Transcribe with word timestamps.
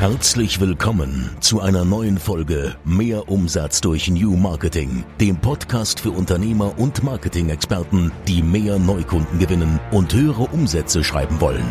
Herzlich 0.00 0.60
willkommen 0.60 1.28
zu 1.40 1.60
einer 1.60 1.84
neuen 1.84 2.16
Folge 2.16 2.74
Mehr 2.86 3.28
Umsatz 3.28 3.82
durch 3.82 4.08
New 4.08 4.34
Marketing, 4.34 5.04
dem 5.20 5.36
Podcast 5.36 6.00
für 6.00 6.10
Unternehmer 6.10 6.78
und 6.78 7.02
Marketing-Experten, 7.04 8.10
die 8.26 8.42
mehr 8.42 8.78
Neukunden 8.78 9.38
gewinnen 9.38 9.78
und 9.90 10.14
höhere 10.14 10.44
Umsätze 10.44 11.04
schreiben 11.04 11.38
wollen. 11.42 11.66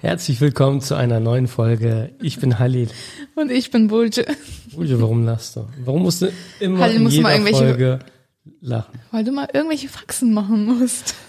Herzlich 0.00 0.40
willkommen 0.40 0.80
zu 0.80 0.94
einer 0.94 1.20
neuen 1.20 1.46
Folge. 1.48 2.10
Ich 2.20 2.38
bin 2.38 2.58
Halil. 2.58 2.88
Und 3.34 3.50
ich 3.50 3.70
bin 3.70 3.88
Bulje. 3.88 4.26
Bulje, 4.74 5.00
warum 5.00 5.24
lachst 5.24 5.56
du? 5.56 5.66
Warum 5.84 6.02
musst 6.02 6.22
du 6.22 6.28
immer 6.60 6.80
Halil, 6.80 6.96
in 6.96 7.08
jeder 7.08 7.22
mal 7.22 7.32
irgendwelche- 7.32 7.58
Folge 7.58 7.98
lachen? 8.60 8.98
Weil 9.10 9.24
du 9.24 9.32
mal 9.32 9.48
irgendwelche 9.52 9.88
Faxen 9.88 10.32
machen 10.32 10.64
musst. 10.64 11.14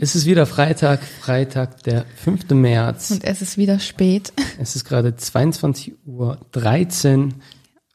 Es 0.00 0.16
ist 0.16 0.26
wieder 0.26 0.46
Freitag, 0.46 1.00
Freitag, 1.02 1.84
der 1.84 2.04
5. 2.16 2.50
März. 2.50 3.12
Und 3.12 3.24
es 3.24 3.40
ist 3.40 3.56
wieder 3.56 3.78
spät. 3.78 4.32
Es 4.60 4.74
ist 4.74 4.84
gerade 4.84 5.10
22.13 5.10 5.94
Uhr 6.06 6.38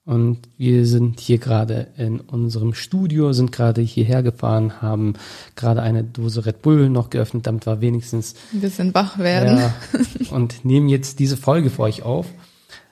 und 0.06 0.40
wir 0.58 0.86
sind 0.86 1.20
hier 1.20 1.38
gerade 1.38 1.88
in 1.98 2.20
unserem 2.20 2.74
Studio, 2.74 3.32
sind 3.32 3.52
gerade 3.52 3.82
hierher 3.82 4.22
gefahren, 4.22 4.82
haben 4.82 5.14
gerade 5.56 5.82
eine 5.82 6.04
Dose 6.04 6.46
Red 6.46 6.62
Bull 6.62 6.90
noch 6.90 7.10
geöffnet, 7.10 7.48
damit 7.48 7.66
wir 7.66 7.80
wenigstens 7.82 8.36
Ein 8.54 8.62
bisschen 8.62 8.94
wach 8.94 9.18
werden. 9.18 9.60
Ja, 9.60 9.74
und 10.32 10.66
nehmen 10.66 10.90
jetzt 10.90 11.20
diese 11.20 11.38
Folge 11.38 11.70
für 11.70 11.84
euch 11.84 12.04
auf. 12.04 12.28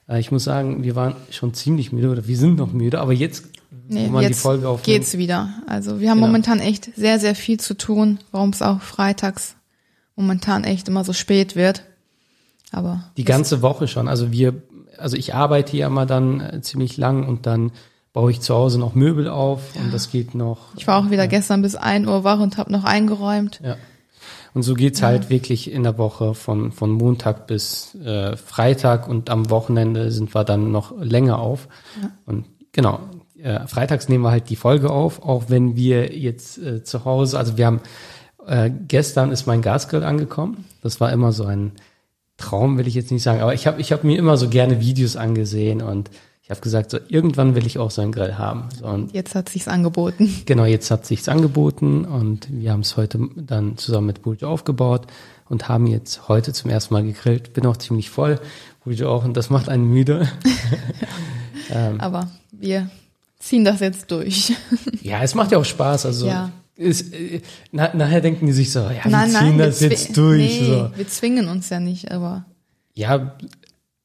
Äh, 0.07 0.20
Ich 0.20 0.31
muss 0.31 0.45
sagen, 0.45 0.84
wir 0.84 0.95
waren 0.95 1.15
schon 1.31 1.54
ziemlich 1.54 1.91
müde 1.91 2.09
oder 2.12 2.27
wir 2.27 2.38
sind 2.38 2.57
noch 2.57 2.71
müde, 2.71 2.99
aber 2.99 3.12
jetzt, 3.13 3.49
Nee, 3.91 4.08
wo 4.08 4.12
man 4.13 4.22
die 4.22 4.30
jetzt 4.30 4.41
Folge 4.41 4.68
aufnimmt, 4.68 4.86
geht's 4.86 5.18
wieder. 5.18 5.50
Also 5.68 5.99
wir 5.99 6.09
haben 6.09 6.18
Genau. 6.18 6.27
momentan 6.27 6.59
echt 6.59 6.95
sehr, 6.95 7.20
sehr 7.20 7.36
viel 7.36 7.59
zu 7.59 7.76
tun, 7.76 8.20
warum 8.32 8.49
es 8.52 8.62
auch 8.62 8.82
freitags 8.82 9.55
momentan 10.16 10.63
echt 10.63 10.88
immer 10.88 11.04
so 11.04 11.13
spät 11.13 11.55
wird. 11.55 11.84
Aber 12.71 13.04
die 13.18 13.26
ganze 13.26 13.62
Woche 13.62 13.88
schon. 13.88 14.07
Also 14.07 14.32
wir, 14.32 14.54
also 14.98 15.18
ich 15.18 15.34
arbeite 15.35 15.76
ja 15.76 15.88
immer 15.88 16.05
dann 16.05 16.40
äh, 16.40 16.62
ziemlich 16.62 16.98
lang 16.98 17.27
und 17.27 17.46
dann 17.46 17.71
baue 18.13 18.32
ich 18.32 18.41
zu 18.41 18.54
Hause 18.55 18.77
noch 18.80 18.93
Möbel 18.96 19.27
auf 19.30 19.76
und 19.76 19.93
das 19.93 20.10
geht 20.12 20.35
noch. 20.35 20.76
ich 20.76 20.85
war 20.87 20.98
auch 20.99 21.10
wieder 21.12 21.27
gestern 21.27 21.62
bis 21.62 21.76
1 21.76 22.08
Uhr 22.08 22.24
wach 22.24 22.40
und 22.40 22.58
habe 22.58 22.71
noch 22.71 22.84
eingeräumt. 22.84 23.62
Ja. 23.63 23.77
Und 24.54 24.63
so 24.63 24.74
geht's 24.74 25.02
halt 25.02 25.30
wirklich 25.30 25.71
in 25.71 25.84
der 25.84 25.98
Woche 25.98 26.34
von, 26.34 26.74
von 26.74 26.91
Montag 26.91 27.48
bis 27.48 27.96
äh, 27.96 28.35
Freitag 28.35 29.08
und 29.08 29.30
am 29.30 29.49
Wochenende 29.49 30.12
sind 30.12 30.35
wir 30.35 30.43
dann 30.43 30.71
noch 30.74 30.93
länger 31.02 31.40
auf. 31.40 31.70
Und 32.26 32.46
genau, 32.74 32.99
äh, 33.43 33.67
freitags 33.67 34.09
nehmen 34.09 34.23
wir 34.23 34.31
halt 34.31 34.49
die 34.49 34.55
Folge 34.55 34.89
auf, 34.89 35.21
auch 35.23 35.45
wenn 35.47 35.75
wir 35.75 36.17
jetzt 36.17 36.57
äh, 36.57 36.84
zu 36.84 37.05
Hause, 37.05 37.37
also 37.37 37.57
wir 37.57 37.65
haben, 37.65 37.81
äh, 38.45 38.71
gestern 38.87 39.31
ist 39.31 39.47
mein 39.47 39.61
Gasgrill 39.61 40.03
angekommen. 40.03 40.65
Das 40.81 40.99
war 40.99 41.11
immer 41.11 41.31
so 41.31 41.45
ein 41.45 41.73
Traum, 42.37 42.77
will 42.77 42.87
ich 42.87 42.95
jetzt 42.95 43.12
nicht 43.12 43.23
sagen, 43.23 43.41
aber 43.41 43.53
ich 43.53 43.67
habe 43.67 43.79
ich 43.79 43.91
hab 43.91 44.03
mir 44.03 44.17
immer 44.17 44.37
so 44.37 44.49
gerne 44.49 44.79
Videos 44.81 45.15
angesehen 45.15 45.81
und 45.81 46.09
ich 46.43 46.49
habe 46.49 46.62
gesagt, 46.62 46.91
so 46.91 46.97
irgendwann 47.07 47.55
will 47.55 47.65
ich 47.65 47.77
auch 47.77 47.91
so 47.91 48.01
einen 48.01 48.12
Grill 48.12 48.37
haben. 48.37 48.67
So, 48.77 48.87
und 48.87 49.13
Jetzt 49.13 49.35
hat 49.35 49.47
sich's 49.47 49.67
angeboten. 49.67 50.41
Genau, 50.45 50.65
jetzt 50.65 50.89
hat 50.89 51.05
sich's 51.05 51.29
angeboten 51.29 52.03
und 52.03 52.47
wir 52.51 52.71
haben 52.71 52.81
es 52.81 52.97
heute 52.97 53.19
dann 53.35 53.77
zusammen 53.77 54.07
mit 54.07 54.23
Buljo 54.23 54.49
aufgebaut 54.49 55.07
und 55.47 55.69
haben 55.69 55.85
jetzt 55.85 56.27
heute 56.27 56.51
zum 56.51 56.71
ersten 56.71 56.93
Mal 56.93 57.03
gegrillt. 57.03 57.53
Bin 57.53 57.65
auch 57.67 57.77
ziemlich 57.77 58.09
voll, 58.09 58.39
Buljo 58.84 59.09
auch 59.09 59.23
und 59.23 59.37
das 59.37 59.49
macht 59.49 59.69
einen 59.69 59.85
müde. 59.85 60.27
Ähm. 61.73 62.01
Aber 62.01 62.27
wir 62.51 62.89
ziehen 63.41 63.65
das 63.65 63.79
jetzt 63.81 64.09
durch. 64.11 64.53
Ja, 65.01 65.22
es 65.23 65.35
macht 65.35 65.51
ja 65.51 65.57
auch 65.57 65.66
Spaß. 65.66 66.06
Also 66.06 66.28
Ja. 66.28 66.51
ist, 66.75 67.13
äh, 67.13 67.41
na, 67.72 67.94
nachher 67.95 68.22
denken 68.22 68.45
die 68.45 68.51
sich 68.53 68.72
so, 68.72 68.79
ja, 68.79 69.03
wir 69.03 69.11
nein, 69.11 69.29
ziehen 69.29 69.39
nein, 69.41 69.57
das 69.57 69.81
wir 69.81 69.89
jetzt 69.89 70.16
durch. 70.16 70.61
Nee, 70.61 70.66
So. 70.67 70.91
wir 70.95 71.07
zwingen 71.07 71.47
uns 71.50 71.69
ja 71.69 71.79
nicht, 71.79 72.12
aber 72.12 72.45
Ja, 72.94 73.35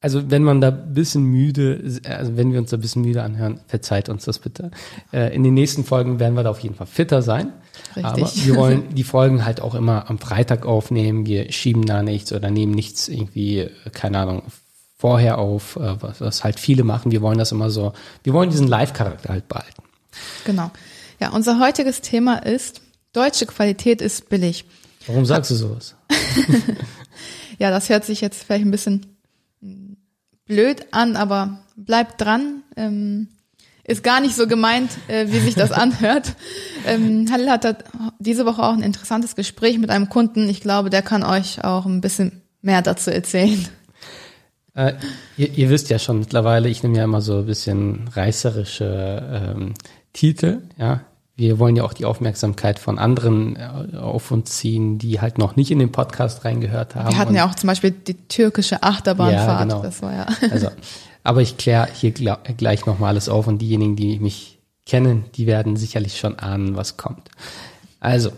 also 0.00 0.30
wenn 0.30 0.42
man 0.44 0.60
da 0.60 0.68
ein 0.68 0.94
bisschen 0.94 1.24
müde, 1.24 1.82
also 2.08 2.36
wenn 2.36 2.52
wir 2.52 2.60
uns 2.60 2.70
da 2.70 2.76
ein 2.76 2.80
bisschen 2.80 3.02
müde 3.02 3.22
anhören, 3.22 3.60
verzeiht 3.66 4.08
uns 4.08 4.24
das 4.24 4.38
bitte. 4.38 4.70
Äh, 5.12 5.34
in 5.34 5.42
den 5.42 5.54
nächsten 5.54 5.84
Folgen 5.84 6.18
werden 6.20 6.34
wir 6.34 6.42
da 6.44 6.50
auf 6.50 6.60
jeden 6.60 6.74
Fall 6.76 6.86
fitter 6.86 7.22
sein. 7.22 7.52
Richtig. 7.96 8.04
Aber 8.04 8.30
wir 8.34 8.56
wollen 8.56 8.94
die 8.94 9.02
Folgen 9.04 9.44
halt 9.44 9.60
auch 9.60 9.74
immer 9.74 10.08
am 10.08 10.18
Freitag 10.18 10.64
aufnehmen. 10.64 11.26
Wir 11.26 11.50
schieben 11.52 11.84
da 11.86 12.02
nichts 12.02 12.32
oder 12.32 12.50
nehmen 12.50 12.72
nichts 12.72 13.08
irgendwie, 13.08 13.58
äh, 13.60 13.70
keine 13.92 14.18
Ahnung, 14.18 14.42
vorher 14.96 15.38
auf, 15.38 15.76
äh, 15.76 16.02
was, 16.02 16.20
was 16.20 16.44
halt 16.44 16.58
viele 16.58 16.84
machen. 16.84 17.12
Wir 17.12 17.22
wollen 17.22 17.38
das 17.38 17.52
immer 17.52 17.70
so, 17.70 17.92
wir 18.22 18.32
wollen 18.32 18.50
diesen 18.50 18.68
Live-Charakter 18.68 19.30
halt 19.30 19.48
behalten. 19.48 19.82
genau. 20.44 20.70
Ja, 21.20 21.30
unser 21.30 21.60
heutiges 21.60 22.02
Thema 22.02 22.36
ist, 22.36 22.82
deutsche 23.12 23.46
Qualität 23.46 24.02
ist 24.02 24.28
billig. 24.28 24.66
Warum 25.06 25.24
sagst 25.24 25.50
du 25.50 25.54
sowas? 25.54 25.94
Ja, 27.58 27.70
das 27.70 27.88
hört 27.88 28.04
sich 28.04 28.20
jetzt 28.20 28.44
vielleicht 28.44 28.64
ein 28.64 28.70
bisschen 28.70 29.16
blöd 30.46 30.86
an, 30.92 31.16
aber 31.16 31.60
bleibt 31.76 32.20
dran. 32.20 32.62
Ähm, 32.76 33.28
ist 33.84 34.02
gar 34.02 34.20
nicht 34.20 34.34
so 34.34 34.46
gemeint, 34.46 34.90
äh, 35.08 35.26
wie 35.28 35.38
sich 35.38 35.54
das 35.54 35.72
anhört. 35.72 36.34
Ähm, 36.86 37.28
Halil 37.30 37.50
hatte 37.50 37.78
diese 38.18 38.44
Woche 38.44 38.62
auch 38.62 38.72
ein 38.72 38.82
interessantes 38.82 39.36
Gespräch 39.36 39.78
mit 39.78 39.90
einem 39.90 40.08
Kunden. 40.08 40.48
Ich 40.48 40.60
glaube, 40.60 40.90
der 40.90 41.02
kann 41.02 41.22
euch 41.22 41.64
auch 41.64 41.86
ein 41.86 42.00
bisschen 42.00 42.42
mehr 42.62 42.82
dazu 42.82 43.10
erzählen. 43.10 43.66
Äh, 44.76 44.92
ihr, 45.38 45.52
ihr 45.54 45.70
wisst 45.70 45.88
ja 45.90 45.98
schon 45.98 46.20
mittlerweile, 46.20 46.68
ich 46.68 46.82
nehme 46.82 46.98
ja 46.98 47.04
immer 47.04 47.22
so 47.22 47.38
ein 47.38 47.46
bisschen 47.46 48.08
reißerische 48.12 49.54
ähm, 49.56 49.74
Titel, 50.12 50.62
ja. 50.78 51.00
Wir 51.38 51.58
wollen 51.58 51.76
ja 51.76 51.84
auch 51.84 51.92
die 51.92 52.06
Aufmerksamkeit 52.06 52.78
von 52.78 52.98
anderen 52.98 53.56
äh, 53.56 53.96
auf 53.98 54.30
uns 54.30 54.56
ziehen, 54.56 54.98
die 54.98 55.20
halt 55.20 55.36
noch 55.36 55.54
nicht 55.54 55.70
in 55.70 55.78
den 55.78 55.92
Podcast 55.92 56.46
reingehört 56.46 56.94
haben. 56.94 57.10
Wir 57.10 57.18
hatten 57.18 57.34
ja 57.34 57.46
auch 57.46 57.54
zum 57.54 57.66
Beispiel 57.66 57.90
die 57.90 58.14
türkische 58.14 58.82
Achterbahnfahrt. 58.82 59.46
Ja, 59.48 59.64
genau. 59.64 59.82
Das 59.82 60.00
war 60.00 60.14
ja. 60.14 60.26
Also, 60.50 60.68
aber 61.22 61.42
ich 61.42 61.58
kläre 61.58 61.88
hier 61.92 62.12
gleich 62.12 62.86
nochmal 62.86 63.10
alles 63.10 63.28
auf 63.28 63.48
und 63.48 63.58
diejenigen, 63.58 63.96
die 63.96 64.18
mich 64.18 64.60
kennen, 64.86 65.24
die 65.34 65.46
werden 65.46 65.76
sicherlich 65.76 66.18
schon 66.18 66.38
ahnen, 66.38 66.76
was 66.76 66.96
kommt. 66.96 67.28
Also, 68.00 68.30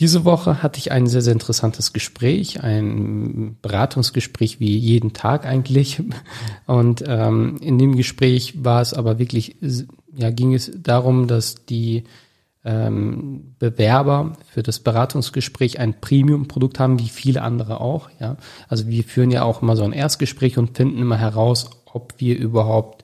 diese 0.00 0.24
Woche 0.24 0.62
hatte 0.62 0.78
ich 0.78 0.92
ein 0.92 1.06
sehr, 1.06 1.20
sehr 1.20 1.34
interessantes 1.34 1.92
Gespräch, 1.92 2.62
ein 2.62 3.58
Beratungsgespräch 3.60 4.58
wie 4.58 4.76
jeden 4.76 5.12
Tag 5.12 5.44
eigentlich. 5.44 6.02
Und 6.66 7.04
ähm, 7.06 7.58
in 7.60 7.78
dem 7.78 7.96
Gespräch 7.96 8.64
war 8.64 8.80
es 8.80 8.94
aber 8.94 9.18
wirklich, 9.18 9.56
ja, 10.14 10.30
ging 10.30 10.54
es 10.54 10.72
darum, 10.74 11.26
dass 11.26 11.66
die 11.66 12.04
ähm, 12.64 13.54
Bewerber 13.58 14.36
für 14.48 14.62
das 14.62 14.80
Beratungsgespräch 14.80 15.78
ein 15.78 16.00
Premium-Produkt 16.00 16.78
haben, 16.78 16.98
wie 16.98 17.08
viele 17.08 17.42
andere 17.42 17.80
auch. 17.80 18.08
Ja, 18.18 18.38
also 18.68 18.88
wir 18.88 19.04
führen 19.04 19.30
ja 19.30 19.42
auch 19.42 19.60
immer 19.60 19.76
so 19.76 19.84
ein 19.84 19.92
Erstgespräch 19.92 20.56
und 20.56 20.76
finden 20.76 20.98
immer 20.98 21.18
heraus, 21.18 21.70
ob 21.92 22.14
wir 22.18 22.38
überhaupt 22.38 22.99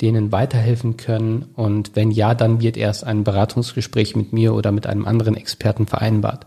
denen 0.00 0.32
weiterhelfen 0.32 0.96
können. 0.96 1.46
Und 1.54 1.94
wenn 1.94 2.10
ja, 2.10 2.34
dann 2.34 2.60
wird 2.60 2.76
erst 2.76 3.04
ein 3.04 3.24
Beratungsgespräch 3.24 4.16
mit 4.16 4.32
mir 4.32 4.54
oder 4.54 4.72
mit 4.72 4.86
einem 4.86 5.06
anderen 5.06 5.36
Experten 5.36 5.86
vereinbart. 5.86 6.46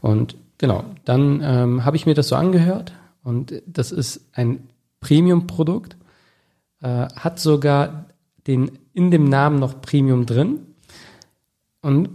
Und 0.00 0.36
genau, 0.58 0.84
dann 1.04 1.40
ähm, 1.42 1.84
habe 1.84 1.96
ich 1.96 2.06
mir 2.06 2.14
das 2.14 2.28
so 2.28 2.36
angehört 2.36 2.92
und 3.22 3.62
das 3.66 3.92
ist 3.92 4.28
ein 4.32 4.68
Premium-Produkt, 5.00 5.96
äh, 6.82 7.06
hat 7.16 7.38
sogar 7.38 8.06
den 8.46 8.70
in 8.92 9.10
dem 9.10 9.24
Namen 9.24 9.58
noch 9.58 9.80
Premium 9.80 10.26
drin. 10.26 10.60
Und 11.82 12.08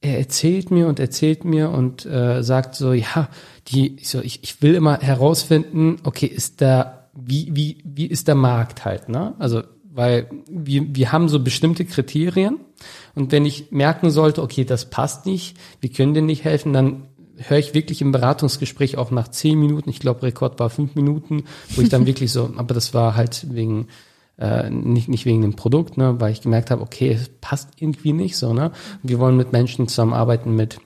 er 0.00 0.18
erzählt 0.18 0.70
mir 0.70 0.88
und 0.88 0.98
erzählt 0.98 1.44
mir 1.44 1.70
und 1.70 2.04
äh, 2.06 2.42
sagt 2.42 2.74
so, 2.74 2.92
ja, 2.92 3.28
die, 3.68 3.96
ich 3.96 4.08
so, 4.08 4.20
ich, 4.20 4.42
ich 4.42 4.62
will 4.62 4.74
immer 4.74 4.98
herausfinden, 4.98 5.96
okay, 6.02 6.26
ist 6.26 6.60
da, 6.60 7.08
wie, 7.14 7.54
wie, 7.54 7.78
wie 7.84 8.06
ist 8.06 8.26
der 8.26 8.34
Markt 8.34 8.84
halt, 8.84 9.08
ne? 9.08 9.34
Also, 9.38 9.62
weil 9.94 10.28
wir, 10.48 10.94
wir 10.94 11.12
haben 11.12 11.28
so 11.28 11.38
bestimmte 11.40 11.84
Kriterien 11.84 12.58
und 13.14 13.30
wenn 13.32 13.44
ich 13.44 13.70
merken 13.72 14.10
sollte, 14.10 14.42
okay, 14.42 14.64
das 14.64 14.88
passt 14.90 15.26
nicht, 15.26 15.56
wir 15.80 15.90
können 15.90 16.14
dir 16.14 16.22
nicht 16.22 16.44
helfen, 16.44 16.72
dann 16.72 17.04
höre 17.36 17.58
ich 17.58 17.74
wirklich 17.74 18.00
im 18.02 18.12
Beratungsgespräch 18.12 18.96
auch 18.98 19.10
nach 19.10 19.28
zehn 19.28 19.58
Minuten, 19.58 19.90
ich 19.90 20.00
glaube, 20.00 20.22
Rekord 20.22 20.58
war 20.60 20.70
fünf 20.70 20.94
Minuten, 20.94 21.44
wo 21.74 21.82
ich 21.82 21.88
dann 21.88 22.06
wirklich 22.06 22.30
so, 22.32 22.50
aber 22.56 22.74
das 22.74 22.94
war 22.94 23.16
halt 23.16 23.46
wegen, 23.52 23.88
äh, 24.38 24.70
nicht, 24.70 25.08
nicht 25.08 25.24
wegen 25.26 25.42
dem 25.42 25.54
Produkt, 25.54 25.96
ne, 25.96 26.20
weil 26.20 26.32
ich 26.32 26.40
gemerkt 26.40 26.70
habe, 26.70 26.82
okay, 26.82 27.10
es 27.12 27.30
passt 27.40 27.70
irgendwie 27.78 28.12
nicht 28.12 28.36
so, 28.36 28.52
ne? 28.54 28.72
Wir 29.02 29.18
wollen 29.18 29.36
mit 29.36 29.52
Menschen 29.52 29.88
zusammenarbeiten 29.88 30.54
mit, 30.56 30.78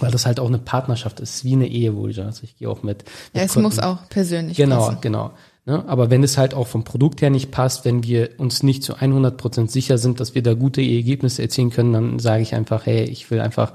weil 0.00 0.10
das 0.12 0.26
halt 0.26 0.38
auch 0.40 0.46
eine 0.48 0.58
Partnerschaft 0.58 1.18
ist, 1.20 1.44
wie 1.44 1.54
eine 1.54 1.66
Ehe 1.68 1.96
wohl. 1.96 2.12
Also 2.20 2.44
ich 2.44 2.56
gehe 2.56 2.68
auch 2.70 2.82
mit. 2.84 2.98
mit 2.98 3.06
Ja, 3.34 3.42
es 3.42 3.54
Kunden- 3.54 3.64
muss 3.68 3.78
auch 3.80 4.08
persönlich 4.08 4.56
Genau, 4.56 4.86
passen. 4.86 4.98
genau. 5.00 5.32
Ne? 5.66 5.84
Aber 5.86 6.10
wenn 6.10 6.22
es 6.22 6.38
halt 6.38 6.54
auch 6.54 6.66
vom 6.66 6.84
Produkt 6.84 7.20
her 7.20 7.30
nicht 7.30 7.50
passt, 7.50 7.84
wenn 7.84 8.02
wir 8.02 8.30
uns 8.38 8.62
nicht 8.62 8.82
zu 8.82 8.94
100 8.94 9.36
Prozent 9.36 9.70
sicher 9.70 9.98
sind, 9.98 10.20
dass 10.20 10.34
wir 10.34 10.42
da 10.42 10.54
gute 10.54 10.80
Ergebnisse 10.80 11.42
erzielen 11.42 11.70
können, 11.70 11.92
dann 11.92 12.18
sage 12.18 12.42
ich 12.42 12.54
einfach, 12.54 12.86
hey, 12.86 13.04
ich 13.04 13.30
will 13.30 13.40
einfach 13.40 13.72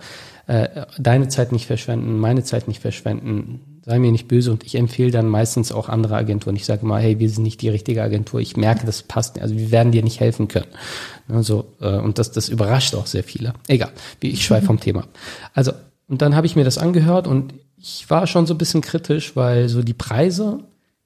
äh, 0.48 0.86
deine 0.98 1.30
Zeit 1.30 1.52
nicht 1.52 1.68
verschwenden, 1.68 2.18
meine 2.20 2.44
Zeit 2.44 2.68
nicht 2.68 2.82
verschwenden. 2.82 3.80
sei 3.86 4.00
mir 4.00 4.12
nicht 4.12 4.28
böse 4.28 4.52
und 4.52 4.64
ich 4.64 4.76
empfehle 4.76 5.12
dann 5.12 5.28
meistens 5.28 5.72
auch 5.72 5.88
andere 5.88 6.16
Agenturen. 6.16 6.56
Ich 6.56 6.66
sage 6.66 6.86
mal, 6.86 7.02
hey, 7.02 7.20
wir 7.20 7.30
sind 7.30 7.44
nicht 7.44 7.62
die 7.62 7.70
richtige 7.70 8.02
Agentur. 8.02 8.40
Ich 8.42 8.58
merke, 8.58 8.86
das 8.86 9.04
passt, 9.04 9.40
also 9.40 9.56
wir 9.56 9.72
werden 9.72 9.92
dir 9.92 10.04
nicht 10.04 10.20
helfen 10.20 10.48
können. 10.48 10.68
Also, 11.30 11.66
äh, 11.80 11.98
und 11.98 12.18
das, 12.18 12.32
das 12.32 12.50
überrascht 12.50 12.96
auch 12.96 13.08
sehr 13.08 13.24
viele. 13.24 13.54
Egal, 13.68 13.92
ich 14.20 14.44
schweife 14.44 14.66
vom 14.66 14.80
Thema. 14.80 15.06
Also, 15.54 15.72
und 16.08 16.22
dann 16.22 16.36
habe 16.36 16.48
ich 16.48 16.56
mir 16.56 16.66
das 16.66 16.78
angehört 16.78 17.28
und 17.28 17.54
ich 17.78 18.10
war 18.10 18.28
schon 18.28 18.46
so 18.46 18.54
ein 18.54 18.58
bisschen 18.58 18.82
kritisch, 18.82 19.36
weil 19.36 19.70
so 19.70 19.82
die 19.82 19.94
Preise, 19.94 20.60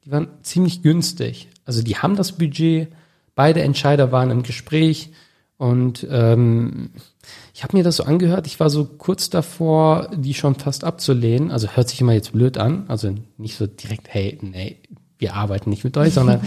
die 0.07 0.12
waren 0.13 0.30
ziemlich 0.42 0.83
günstig. 0.83 1.50
Also 1.65 1.83
die 1.83 1.98
haben 1.98 2.15
das 2.15 2.31
Budget, 2.31 2.88
beide 3.36 3.62
Entscheider 3.62 4.13
waren 4.13 4.31
im 4.31 4.42
Gespräch 4.42 5.09
und 5.57 6.07
ähm, 6.09 6.92
ich 7.54 7.63
habe 7.63 7.75
mir 7.75 7.83
das 7.83 7.98
so 7.98 8.06
angehört, 8.06 8.48
ich 8.48 8.57
war 8.62 8.69
so 8.69 8.86
kurz 8.86 9.30
davor, 9.30 10.09
die 10.15 10.33
schon 10.33 10.56
fast 10.56 10.86
abzulehnen. 10.86 11.51
Also 11.51 11.68
hört 11.68 11.89
sich 11.89 12.00
immer 12.00 12.13
jetzt 12.13 12.31
blöd 12.31 12.57
an, 12.57 12.86
also 12.88 13.13
nicht 13.38 13.57
so 13.57 13.68
direkt, 13.68 14.07
hey, 14.07 14.38
nee, 14.42 14.77
wir 15.19 15.33
arbeiten 15.33 15.69
nicht 15.71 15.83
mit 15.83 15.98
euch, 15.98 16.13
sondern 16.13 16.39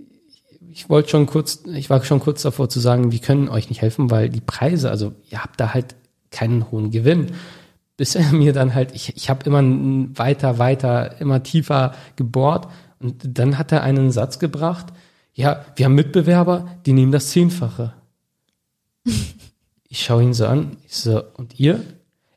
ich 0.72 0.88
wollte 0.88 1.10
schon 1.10 1.26
kurz, 1.26 1.62
ich 1.74 1.90
war 1.90 2.02
schon 2.04 2.20
kurz 2.20 2.40
davor 2.40 2.70
zu 2.70 2.80
sagen, 2.80 3.12
wir 3.12 3.18
können 3.18 3.50
euch 3.50 3.68
nicht 3.68 3.82
helfen, 3.82 4.10
weil 4.10 4.30
die 4.30 4.40
Preise, 4.40 4.88
also 4.88 5.12
ihr 5.28 5.42
habt 5.42 5.60
da 5.60 5.74
halt 5.74 5.94
keinen 6.30 6.70
hohen 6.70 6.90
Gewinn. 6.90 7.32
Bis 7.98 8.14
er 8.14 8.32
mir 8.32 8.54
dann 8.54 8.74
halt, 8.74 8.92
ich, 8.94 9.14
ich 9.14 9.28
habe 9.28 9.44
immer 9.44 9.62
weiter, 10.16 10.58
weiter, 10.58 11.20
immer 11.20 11.42
tiefer 11.42 11.94
gebohrt 12.16 12.66
und 13.00 13.38
dann 13.38 13.58
hat 13.58 13.72
er 13.72 13.82
einen 13.82 14.10
Satz 14.10 14.38
gebracht, 14.38 14.86
ja, 15.34 15.64
wir 15.76 15.86
haben 15.86 15.94
Mitbewerber, 15.94 16.68
die 16.86 16.92
nehmen 16.92 17.12
das 17.12 17.30
Zehnfache. 17.30 17.92
Ich 19.88 20.04
schaue 20.04 20.22
ihn 20.22 20.34
so 20.34 20.46
an, 20.46 20.76
ich 20.86 20.96
so, 20.96 21.22
und 21.36 21.58
ihr? 21.58 21.80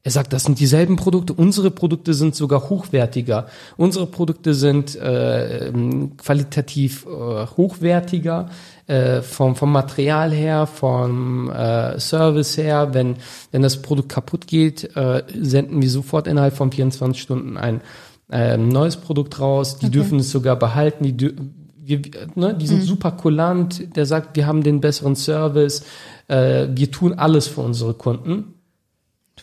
Er 0.07 0.11
sagt, 0.11 0.31
das 0.31 0.43
sind 0.43 0.57
dieselben 0.59 0.95
Produkte. 0.95 1.33
Unsere 1.33 1.69
Produkte 1.69 2.13
sind 2.13 2.33
sogar 2.33 2.69
hochwertiger. 2.69 3.47
Unsere 3.75 4.07
Produkte 4.07 4.53
sind 4.53 4.95
äh, 4.95 5.69
qualitativ 6.17 7.05
äh, 7.05 7.45
hochwertiger 7.45 8.49
äh, 8.87 9.21
vom, 9.21 9.57
vom 9.57 9.69
Material 9.69 10.31
her, 10.31 10.65
vom 10.65 11.49
äh, 11.49 11.99
Service 11.99 12.55
her. 12.57 12.93
Wenn, 12.93 13.17
wenn 13.51 13.63
das 13.63 13.81
Produkt 13.81 14.07
kaputt 14.07 14.47
geht, 14.47 14.95
äh, 14.95 15.23
senden 15.37 15.81
wir 15.81 15.89
sofort 15.89 16.27
innerhalb 16.27 16.55
von 16.55 16.71
24 16.71 17.21
Stunden 17.21 17.57
ein 17.57 17.81
äh, 18.29 18.57
neues 18.57 18.97
Produkt 18.97 19.39
raus. 19.39 19.77
Die 19.79 19.87
okay. 19.87 19.93
dürfen 19.93 20.19
es 20.19 20.31
sogar 20.31 20.57
behalten. 20.57 21.03
Die, 21.17 21.33
wir, 21.79 22.01
ne, 22.35 22.53
die 22.53 22.67
sind 22.67 22.79
mhm. 22.79 22.85
super 22.85 23.11
kulant. 23.11 23.95
Der 23.95 24.05
sagt, 24.05 24.35
wir 24.35 24.45
haben 24.45 24.63
den 24.63 24.81
besseren 24.81 25.15
Service 25.15 25.83
äh, 26.27 26.67
wir 26.71 26.91
tun 26.91 27.13
alles 27.13 27.47
für 27.47 27.61
unsere 27.61 27.93
Kunden. 27.93 28.53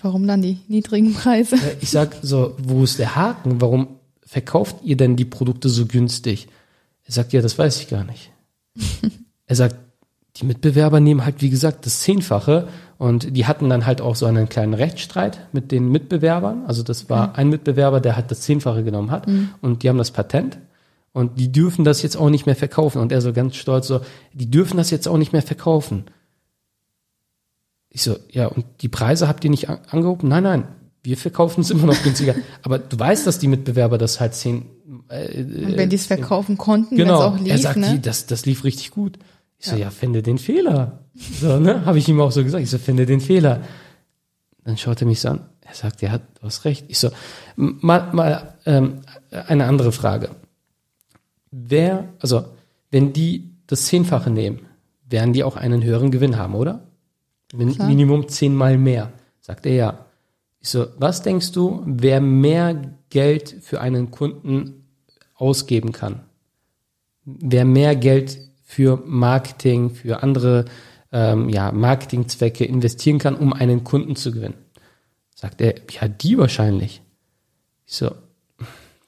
Warum 0.03 0.27
dann 0.27 0.43
die 0.43 0.59
niedrigen 0.69 1.15
Preise? 1.15 1.57
Ich 1.81 1.91
sag 1.91 2.17
so, 2.21 2.57
wo 2.63 2.85
ist 2.85 2.99
der 2.99 3.17
Haken? 3.17 3.61
Warum 3.61 4.01
verkauft 4.23 4.77
ihr 4.83 4.97
denn 4.97 5.17
die 5.17 5.25
Produkte 5.25 5.69
so 5.69 5.87
günstig? 5.87 6.49
Er 7.05 7.13
sagt, 7.13 7.33
ja, 7.33 7.41
das 7.41 7.59
weiß 7.59 7.81
ich 7.81 7.89
gar 7.89 8.05
nicht. 8.05 8.31
er 9.47 9.57
sagt, 9.57 9.77
die 10.37 10.47
Mitbewerber 10.47 11.01
nehmen 11.01 11.25
halt, 11.25 11.43
wie 11.43 11.51
gesagt, 11.51 11.87
das 11.87 12.01
Zehnfache 12.01 12.69
und 12.99 13.37
die 13.37 13.47
hatten 13.47 13.69
dann 13.69 13.87
halt 13.87 14.01
auch 14.01 14.17
so 14.17 14.27
einen 14.27 14.49
kleinen 14.49 14.75
Rechtsstreit 14.75 15.47
mit 15.53 15.71
den 15.71 15.89
Mitbewerbern. 15.91 16.65
Also 16.67 16.83
das 16.83 17.09
war 17.09 17.29
mhm. 17.29 17.33
ein 17.35 17.49
Mitbewerber, 17.51 18.01
der 18.01 18.17
halt 18.17 18.31
das 18.31 18.41
Zehnfache 18.41 18.83
genommen 18.83 19.11
hat 19.11 19.29
mhm. 19.29 19.51
und 19.61 19.83
die 19.83 19.89
haben 19.89 19.99
das 19.99 20.11
Patent 20.11 20.59
und 21.13 21.39
die 21.39 21.53
dürfen 21.53 21.85
das 21.85 22.03
jetzt 22.03 22.17
auch 22.17 22.29
nicht 22.29 22.47
mehr 22.47 22.57
verkaufen. 22.57 23.01
Und 23.01 23.13
er 23.13 23.21
so 23.21 23.33
ganz 23.33 23.55
stolz 23.55 23.87
so, 23.87 24.01
die 24.33 24.51
dürfen 24.51 24.77
das 24.77 24.91
jetzt 24.91 25.07
auch 25.07 25.17
nicht 25.17 25.33
mehr 25.33 25.43
verkaufen. 25.43 26.05
Ich 27.89 28.03
so, 28.03 28.17
ja, 28.29 28.49
und 28.49 28.65
die 28.81 28.89
Preise 28.89 29.29
habt 29.29 29.45
ihr 29.45 29.51
nicht 29.51 29.69
angehoben? 29.69 30.29
Nein, 30.29 30.43
nein, 30.43 30.65
wir 31.05 31.17
verkaufen 31.17 31.61
es 31.61 31.71
immer 31.71 31.87
noch 31.87 32.03
günstiger. 32.03 32.35
Aber 32.63 32.81
du 32.81 32.99
weißt, 32.99 33.25
dass 33.27 33.39
die 33.39 33.47
Mitbewerber 33.47 33.99
das 33.99 34.19
halt 34.19 34.35
zehn. 34.35 34.67
Äh, 35.09 35.45
und 35.45 35.77
wenn 35.77 35.91
die 35.91 35.97
es 35.97 36.07
verkaufen 36.07 36.59
konnten, 36.59 36.97
genau, 36.97 37.21
auch 37.21 37.39
lief, 37.39 37.53
er 37.53 37.59
sagt, 37.59 37.77
ne? 37.77 37.93
die, 37.93 38.03
das, 38.03 38.27
das 38.27 38.45
lief 38.45 38.65
richtig 38.65 38.91
gut. 38.91 39.19
Ich 39.64 39.70
so, 39.70 39.76
ja, 39.76 39.88
finde 39.88 40.22
den 40.22 40.37
Fehler. 40.37 40.99
So, 41.40 41.58
ne, 41.58 41.87
habe 41.87 41.96
ich 41.96 42.06
ihm 42.06 42.20
auch 42.20 42.31
so 42.31 42.44
gesagt. 42.44 42.62
Ich 42.62 42.69
so, 42.69 42.76
finde 42.76 43.06
den 43.06 43.22
Fehler. 43.22 43.62
Dann 44.62 44.76
schaut 44.76 45.00
er 45.00 45.06
mich 45.06 45.20
so 45.20 45.31
an. 45.31 45.40
Er 45.62 45.72
sagt, 45.72 46.02
ja, 46.02 46.19
du 46.19 46.43
hast 46.43 46.66
recht. 46.66 46.84
Ich 46.88 46.99
so, 46.99 47.08
mal, 47.56 48.12
mal 48.12 48.56
ähm, 48.66 49.00
eine 49.31 49.64
andere 49.64 49.90
Frage. 49.93 50.28
Wer, 51.50 52.11
also, 52.19 52.44
wenn 52.90 53.14
die 53.14 53.55
das 53.66 53.87
Zehnfache 53.87 54.28
nehmen, 54.28 54.66
werden 55.08 55.32
die 55.32 55.44
auch 55.44 55.56
einen 55.56 55.82
höheren 55.82 56.11
Gewinn 56.11 56.37
haben, 56.37 56.55
oder? 56.55 56.87
Min 57.55 57.75
Klar. 57.75 57.88
Minimum 57.88 58.28
zehnmal 58.28 58.76
mehr. 58.76 59.12
Sagt 59.40 59.64
er 59.64 59.75
ja. 59.75 60.06
Ich 60.61 60.69
so, 60.69 60.88
was 60.99 61.22
denkst 61.22 61.52
du, 61.52 61.82
wer 61.87 62.20
mehr 62.20 62.96
Geld 63.08 63.56
für 63.62 63.81
einen 63.81 64.11
Kunden 64.11 64.84
ausgeben 65.34 65.93
kann? 65.93 66.20
Wer 67.25 67.64
mehr 67.64 67.96
Geld 67.96 68.38
für 68.64 69.02
Marketing, 69.06 69.90
für 69.90 70.22
andere 70.22 70.64
ähm, 71.12 71.49
ja, 71.49 71.70
Marketingzwecke 71.70 72.64
investieren 72.64 73.19
kann, 73.19 73.37
um 73.37 73.52
einen 73.52 73.84
Kunden 73.84 74.16
zu 74.16 74.32
gewinnen? 74.32 74.56
Sagt 75.34 75.61
er, 75.61 75.75
ja, 75.90 76.08
die 76.08 76.38
wahrscheinlich. 76.38 77.02
Ich 77.87 77.94
so, 77.94 78.11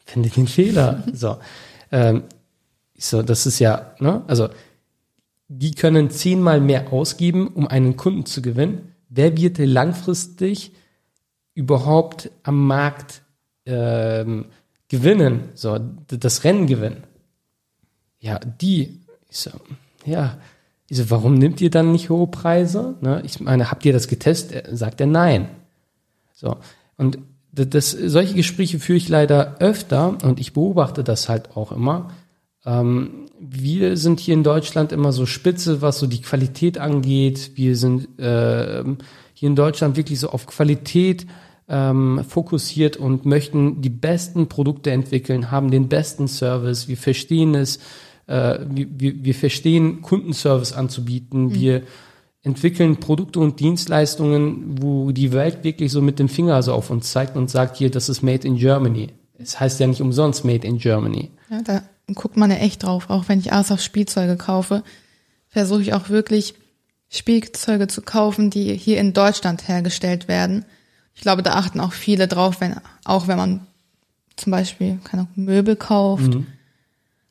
finde 0.04 0.28
den 0.28 0.46
Fehler. 0.46 1.02
so, 1.12 1.38
ähm, 1.90 2.24
ich 2.94 3.06
so, 3.06 3.22
das 3.22 3.46
ist 3.46 3.58
ja, 3.58 3.94
ne, 3.98 4.22
also 4.26 4.48
die 5.48 5.72
können 5.72 6.10
zehnmal 6.10 6.60
mehr 6.60 6.92
ausgeben, 6.92 7.48
um 7.48 7.66
einen 7.66 7.96
Kunden 7.96 8.26
zu 8.26 8.42
gewinnen. 8.42 8.92
Wer 9.08 9.36
wird 9.36 9.58
langfristig 9.58 10.72
überhaupt 11.54 12.30
am 12.42 12.66
Markt 12.66 13.22
ähm, 13.64 14.46
gewinnen, 14.88 15.50
so 15.54 15.78
das 15.78 16.44
Rennen 16.44 16.66
gewinnen? 16.66 17.04
Ja, 18.18 18.38
die. 18.38 19.00
Ich 19.36 19.42
so, 19.42 19.50
ja. 20.06 20.38
Ich 20.88 20.96
so, 20.96 21.10
warum 21.10 21.34
nimmt 21.34 21.60
ihr 21.60 21.70
dann 21.70 21.92
nicht 21.92 22.08
hohe 22.08 22.26
Preise? 22.28 22.94
Ne? 23.02 23.20
Ich 23.24 23.38
meine, 23.40 23.70
habt 23.70 23.84
ihr 23.84 23.92
das 23.92 24.08
getestet? 24.08 24.66
Sagt 24.72 25.00
er 25.00 25.06
nein. 25.06 25.48
So 26.32 26.56
und 26.96 27.18
das, 27.52 27.90
solche 27.90 28.34
Gespräche 28.34 28.78
führe 28.78 28.96
ich 28.96 29.08
leider 29.08 29.56
öfter 29.60 30.16
und 30.22 30.40
ich 30.40 30.52
beobachte 30.52 31.04
das 31.04 31.28
halt 31.28 31.56
auch 31.56 31.72
immer. 31.72 32.12
Ähm, 32.64 33.26
wir 33.38 33.96
sind 33.96 34.20
hier 34.20 34.34
in 34.34 34.42
Deutschland 34.42 34.92
immer 34.92 35.12
so 35.12 35.26
spitze, 35.26 35.82
was 35.82 35.98
so 35.98 36.06
die 36.06 36.22
Qualität 36.22 36.78
angeht. 36.78 37.52
Wir 37.54 37.76
sind 37.76 38.18
äh, 38.18 38.84
hier 39.34 39.48
in 39.48 39.56
Deutschland 39.56 39.96
wirklich 39.96 40.18
so 40.18 40.30
auf 40.30 40.46
Qualität 40.46 41.26
ähm, 41.68 42.24
fokussiert 42.26 42.96
und 42.96 43.26
möchten 43.26 43.82
die 43.82 43.90
besten 43.90 44.48
Produkte 44.48 44.92
entwickeln, 44.92 45.50
haben 45.50 45.70
den 45.70 45.88
besten 45.88 46.28
Service. 46.28 46.88
Wir 46.88 46.96
verstehen 46.96 47.54
es, 47.54 47.80
äh, 48.26 48.58
wir, 48.68 48.86
wir, 48.90 49.24
wir 49.24 49.34
verstehen 49.34 50.02
Kundenservice 50.02 50.72
anzubieten. 50.72 51.46
Mhm. 51.46 51.54
Wir 51.54 51.82
entwickeln 52.42 52.98
Produkte 52.98 53.40
und 53.40 53.58
Dienstleistungen, 53.60 54.80
wo 54.80 55.10
die 55.10 55.32
Welt 55.32 55.64
wirklich 55.64 55.90
so 55.90 56.00
mit 56.00 56.18
dem 56.18 56.28
Finger 56.28 56.62
so 56.62 56.72
auf 56.72 56.90
uns 56.90 57.10
zeigt 57.10 57.36
und 57.36 57.50
sagt 57.50 57.76
hier, 57.76 57.90
das 57.90 58.08
ist 58.08 58.22
Made 58.22 58.46
in 58.46 58.56
Germany. 58.56 59.08
Es 59.38 59.58
heißt 59.58 59.80
ja 59.80 59.86
nicht 59.86 60.00
umsonst 60.00 60.44
Made 60.44 60.66
in 60.66 60.78
Germany. 60.78 61.30
Ja, 61.50 61.62
da 61.62 61.82
guckt 62.14 62.36
man 62.36 62.50
ja 62.50 62.56
echt 62.58 62.84
drauf. 62.84 63.10
Auch 63.10 63.28
wenn 63.28 63.40
ich 63.40 63.52
Asos 63.52 63.84
Spielzeuge 63.84 64.36
kaufe, 64.36 64.82
versuche 65.48 65.82
ich 65.82 65.94
auch 65.94 66.08
wirklich 66.08 66.54
Spielzeuge 67.08 67.88
zu 67.88 68.02
kaufen, 68.02 68.50
die 68.50 68.74
hier 68.76 68.98
in 68.98 69.12
Deutschland 69.12 69.68
hergestellt 69.68 70.28
werden. 70.28 70.64
Ich 71.14 71.22
glaube, 71.22 71.42
da 71.42 71.54
achten 71.54 71.80
auch 71.80 71.92
viele 71.92 72.28
drauf, 72.28 72.60
wenn, 72.60 72.76
auch 73.04 73.26
wenn 73.26 73.36
man 73.36 73.66
zum 74.36 74.50
Beispiel 74.50 74.98
keine 75.02 75.26
Möbel 75.34 75.76
kauft 75.76 76.34
mhm. 76.34 76.46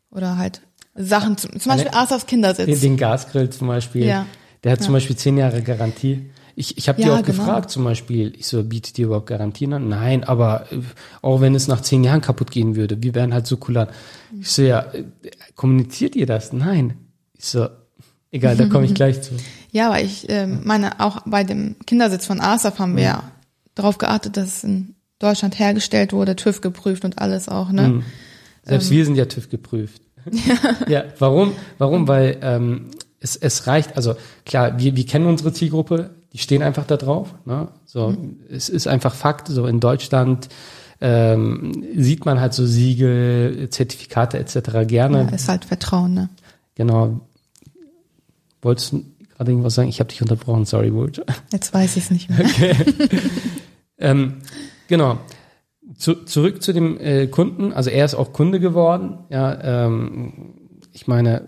oder 0.09 0.37
halt 0.37 0.61
Sachen, 0.95 1.37
zum, 1.37 1.59
zum 1.59 1.71
Beispiel 1.71 1.91
Asos 1.93 2.25
Kindersitz. 2.25 2.79
Den, 2.79 2.97
Gasgrill 2.97 3.49
zum 3.49 3.67
Beispiel. 3.67 4.05
Ja. 4.05 4.25
Der 4.63 4.71
hat 4.71 4.79
ja. 4.79 4.85
zum 4.85 4.93
Beispiel 4.93 5.15
zehn 5.15 5.37
Jahre 5.37 5.61
Garantie. 5.61 6.29
Ich, 6.55 6.77
ich 6.77 6.87
habe 6.87 7.01
ja, 7.01 7.07
die 7.07 7.11
auch 7.11 7.23
genau. 7.23 7.37
gefragt 7.37 7.69
zum 7.69 7.83
Beispiel, 7.83 8.33
ich 8.37 8.47
so, 8.47 8.63
bietet 8.63 8.97
ihr 8.97 9.07
überhaupt 9.07 9.27
Garantien 9.27 9.73
an? 9.73 9.89
Nein, 9.89 10.23
aber 10.23 10.71
äh, 10.71 10.79
auch 11.21 11.41
wenn 11.41 11.53
es 11.53 11.67
nach 11.67 11.81
zehn 11.81 12.03
Jahren 12.05 12.21
kaputt 12.21 12.49
gehen 12.49 12.77
würde, 12.77 13.03
wir 13.03 13.13
wären 13.13 13.33
halt 13.33 13.45
so 13.45 13.57
kulant. 13.57 13.91
Ich 14.39 14.51
so, 14.51 14.61
ja, 14.61 14.79
äh, 14.93 15.03
kommuniziert 15.55 16.15
ihr 16.15 16.25
das? 16.25 16.53
Nein. 16.53 16.95
Ich 17.37 17.45
so, 17.45 17.67
egal, 18.31 18.55
da 18.55 18.67
komme 18.67 18.85
ich 18.85 18.93
gleich 18.95 19.21
zu. 19.21 19.33
Ja, 19.73 19.87
aber 19.87 20.01
ich 20.01 20.29
äh, 20.29 20.47
meine, 20.47 21.01
auch 21.01 21.23
bei 21.25 21.43
dem 21.43 21.75
Kindersitz 21.85 22.25
von 22.25 22.39
ASAP 22.39 22.79
haben 22.79 22.95
wir 22.95 23.03
ja, 23.03 23.09
ja 23.09 23.31
darauf 23.75 23.97
geachtet, 23.97 24.37
dass 24.37 24.47
es 24.47 24.63
in 24.63 24.95
Deutschland 25.19 25.59
hergestellt 25.59 26.13
wurde, 26.13 26.37
TÜV 26.37 26.61
geprüft 26.61 27.03
und 27.03 27.19
alles 27.19 27.49
auch, 27.49 27.71
ne? 27.71 27.89
Mhm. 27.89 28.03
Selbst 28.63 28.89
ähm, 28.89 28.97
wir 28.97 29.05
sind 29.05 29.15
ja 29.15 29.25
TÜV 29.25 29.49
geprüft. 29.49 30.01
Ja. 30.31 30.55
ja, 30.87 31.03
warum? 31.19 31.53
Warum? 31.77 32.07
Weil 32.07 32.37
ähm, 32.41 32.91
es, 33.19 33.35
es 33.35 33.67
reicht, 33.67 33.95
also 33.95 34.15
klar, 34.45 34.79
wir, 34.79 34.95
wir 34.95 35.05
kennen 35.05 35.25
unsere 35.25 35.53
Zielgruppe, 35.53 36.11
die 36.33 36.37
stehen 36.37 36.61
einfach 36.61 36.85
da 36.85 36.97
drauf. 36.97 37.33
Ne? 37.45 37.69
So, 37.85 38.09
mhm. 38.09 38.39
es 38.49 38.69
ist 38.69 38.87
einfach 38.87 39.13
Fakt. 39.13 39.47
So 39.47 39.67
in 39.67 39.79
Deutschland 39.79 40.49
ähm, 41.01 41.85
sieht 41.95 42.25
man 42.25 42.39
halt 42.39 42.53
so 42.53 42.65
Siegel, 42.65 43.69
Zertifikate 43.69 44.37
etc. 44.39 44.87
gerne. 44.87 45.23
Ja, 45.23 45.35
ist 45.35 45.49
halt 45.49 45.65
Vertrauen, 45.65 46.13
ne? 46.13 46.29
Genau. 46.75 47.21
Wolltest 48.61 48.93
du 48.93 49.05
gerade 49.35 49.51
irgendwas 49.51 49.75
sagen? 49.75 49.89
Ich 49.89 49.99
habe 49.99 50.09
dich 50.09 50.21
unterbrochen, 50.21 50.65
sorry, 50.65 50.93
Wult. 50.93 51.23
Jetzt 51.51 51.73
weiß 51.73 51.97
ich 51.97 52.05
es 52.05 52.11
nicht 52.11 52.29
mehr. 52.29 52.39
Okay. 52.39 52.75
ähm, 53.99 54.41
genau. 54.87 55.19
Zu, 55.97 56.25
zurück 56.25 56.61
zu 56.61 56.73
dem 56.73 56.99
äh, 56.99 57.27
Kunden, 57.27 57.73
also 57.73 57.89
er 57.89 58.05
ist 58.05 58.15
auch 58.15 58.33
Kunde 58.33 58.59
geworden, 58.59 59.19
ja, 59.29 59.85
ähm, 59.85 60.53
ich 60.91 61.07
meine, 61.07 61.45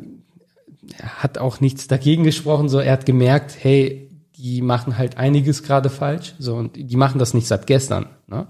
er 0.97 1.23
hat 1.23 1.37
auch 1.37 1.59
nichts 1.59 1.87
dagegen 1.87 2.23
gesprochen, 2.23 2.69
so 2.69 2.79
er 2.79 2.93
hat 2.93 3.05
gemerkt, 3.05 3.55
hey, 3.59 4.09
die 4.37 4.61
machen 4.61 4.97
halt 4.97 5.17
einiges 5.17 5.63
gerade 5.63 5.89
falsch, 5.89 6.35
so 6.39 6.55
und 6.55 6.75
die 6.75 6.97
machen 6.97 7.19
das 7.19 7.33
nicht 7.33 7.47
seit 7.47 7.67
gestern, 7.67 8.07
ne? 8.27 8.47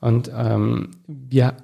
Und 0.00 0.32
ähm, 0.36 0.90
wir, 1.06 1.54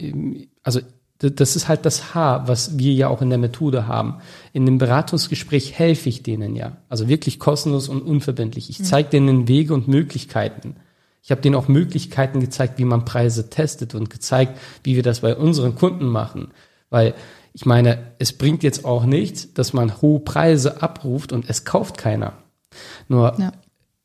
also 0.63 0.81
das 1.19 1.57
ist 1.57 1.67
halt 1.67 1.85
das 1.85 2.15
H, 2.15 2.47
was 2.47 2.79
wir 2.79 2.93
ja 2.93 3.09
auch 3.09 3.21
in 3.21 3.31
der 3.31 3.39
Methode 3.39 3.89
haben. 3.89 4.19
In 4.53 4.65
dem 4.65 4.79
Beratungsgespräch 4.79 5.77
helfe 5.77 6.09
ich 6.09 6.23
denen 6.23 6.55
ja, 6.55 6.77
also 6.89 7.09
wirklich 7.09 7.41
kostenlos 7.41 7.89
und 7.89 8.03
unverbindlich. 8.03 8.71
Ich 8.71 8.85
zeige 8.85 9.09
denen 9.09 9.49
Wege 9.49 9.75
und 9.75 9.89
Möglichkeiten. 9.89 10.77
Ich 11.23 11.31
habe 11.31 11.41
denen 11.41 11.57
auch 11.57 11.69
Möglichkeiten 11.69 12.41
gezeigt, 12.41 12.79
wie 12.79 12.85
man 12.85 13.05
Preise 13.05 13.51
testet 13.51 13.95
und 13.95 14.11
gezeigt, 14.11 14.59
wie 14.83 14.97
wir 14.97 15.03
das 15.03 15.21
bei 15.21 15.37
unseren 15.37 15.75
Kunden 15.75 16.07
machen. 16.07 16.53
Weil 16.91 17.15
ich 17.53 17.67
meine, 17.67 18.13
es 18.19 18.33
bringt 18.33 18.63
jetzt 18.63 18.85
auch 18.85 19.05
nichts, 19.05 19.53
dass 19.53 19.73
man 19.73 20.01
hohe 20.01 20.21
Preise 20.21 20.83
abruft 20.83 21.33
und 21.33 21.49
es 21.49 21.65
kauft 21.65 21.99
keiner. 21.99 22.35
Nur 23.09 23.35
ja. 23.39 23.53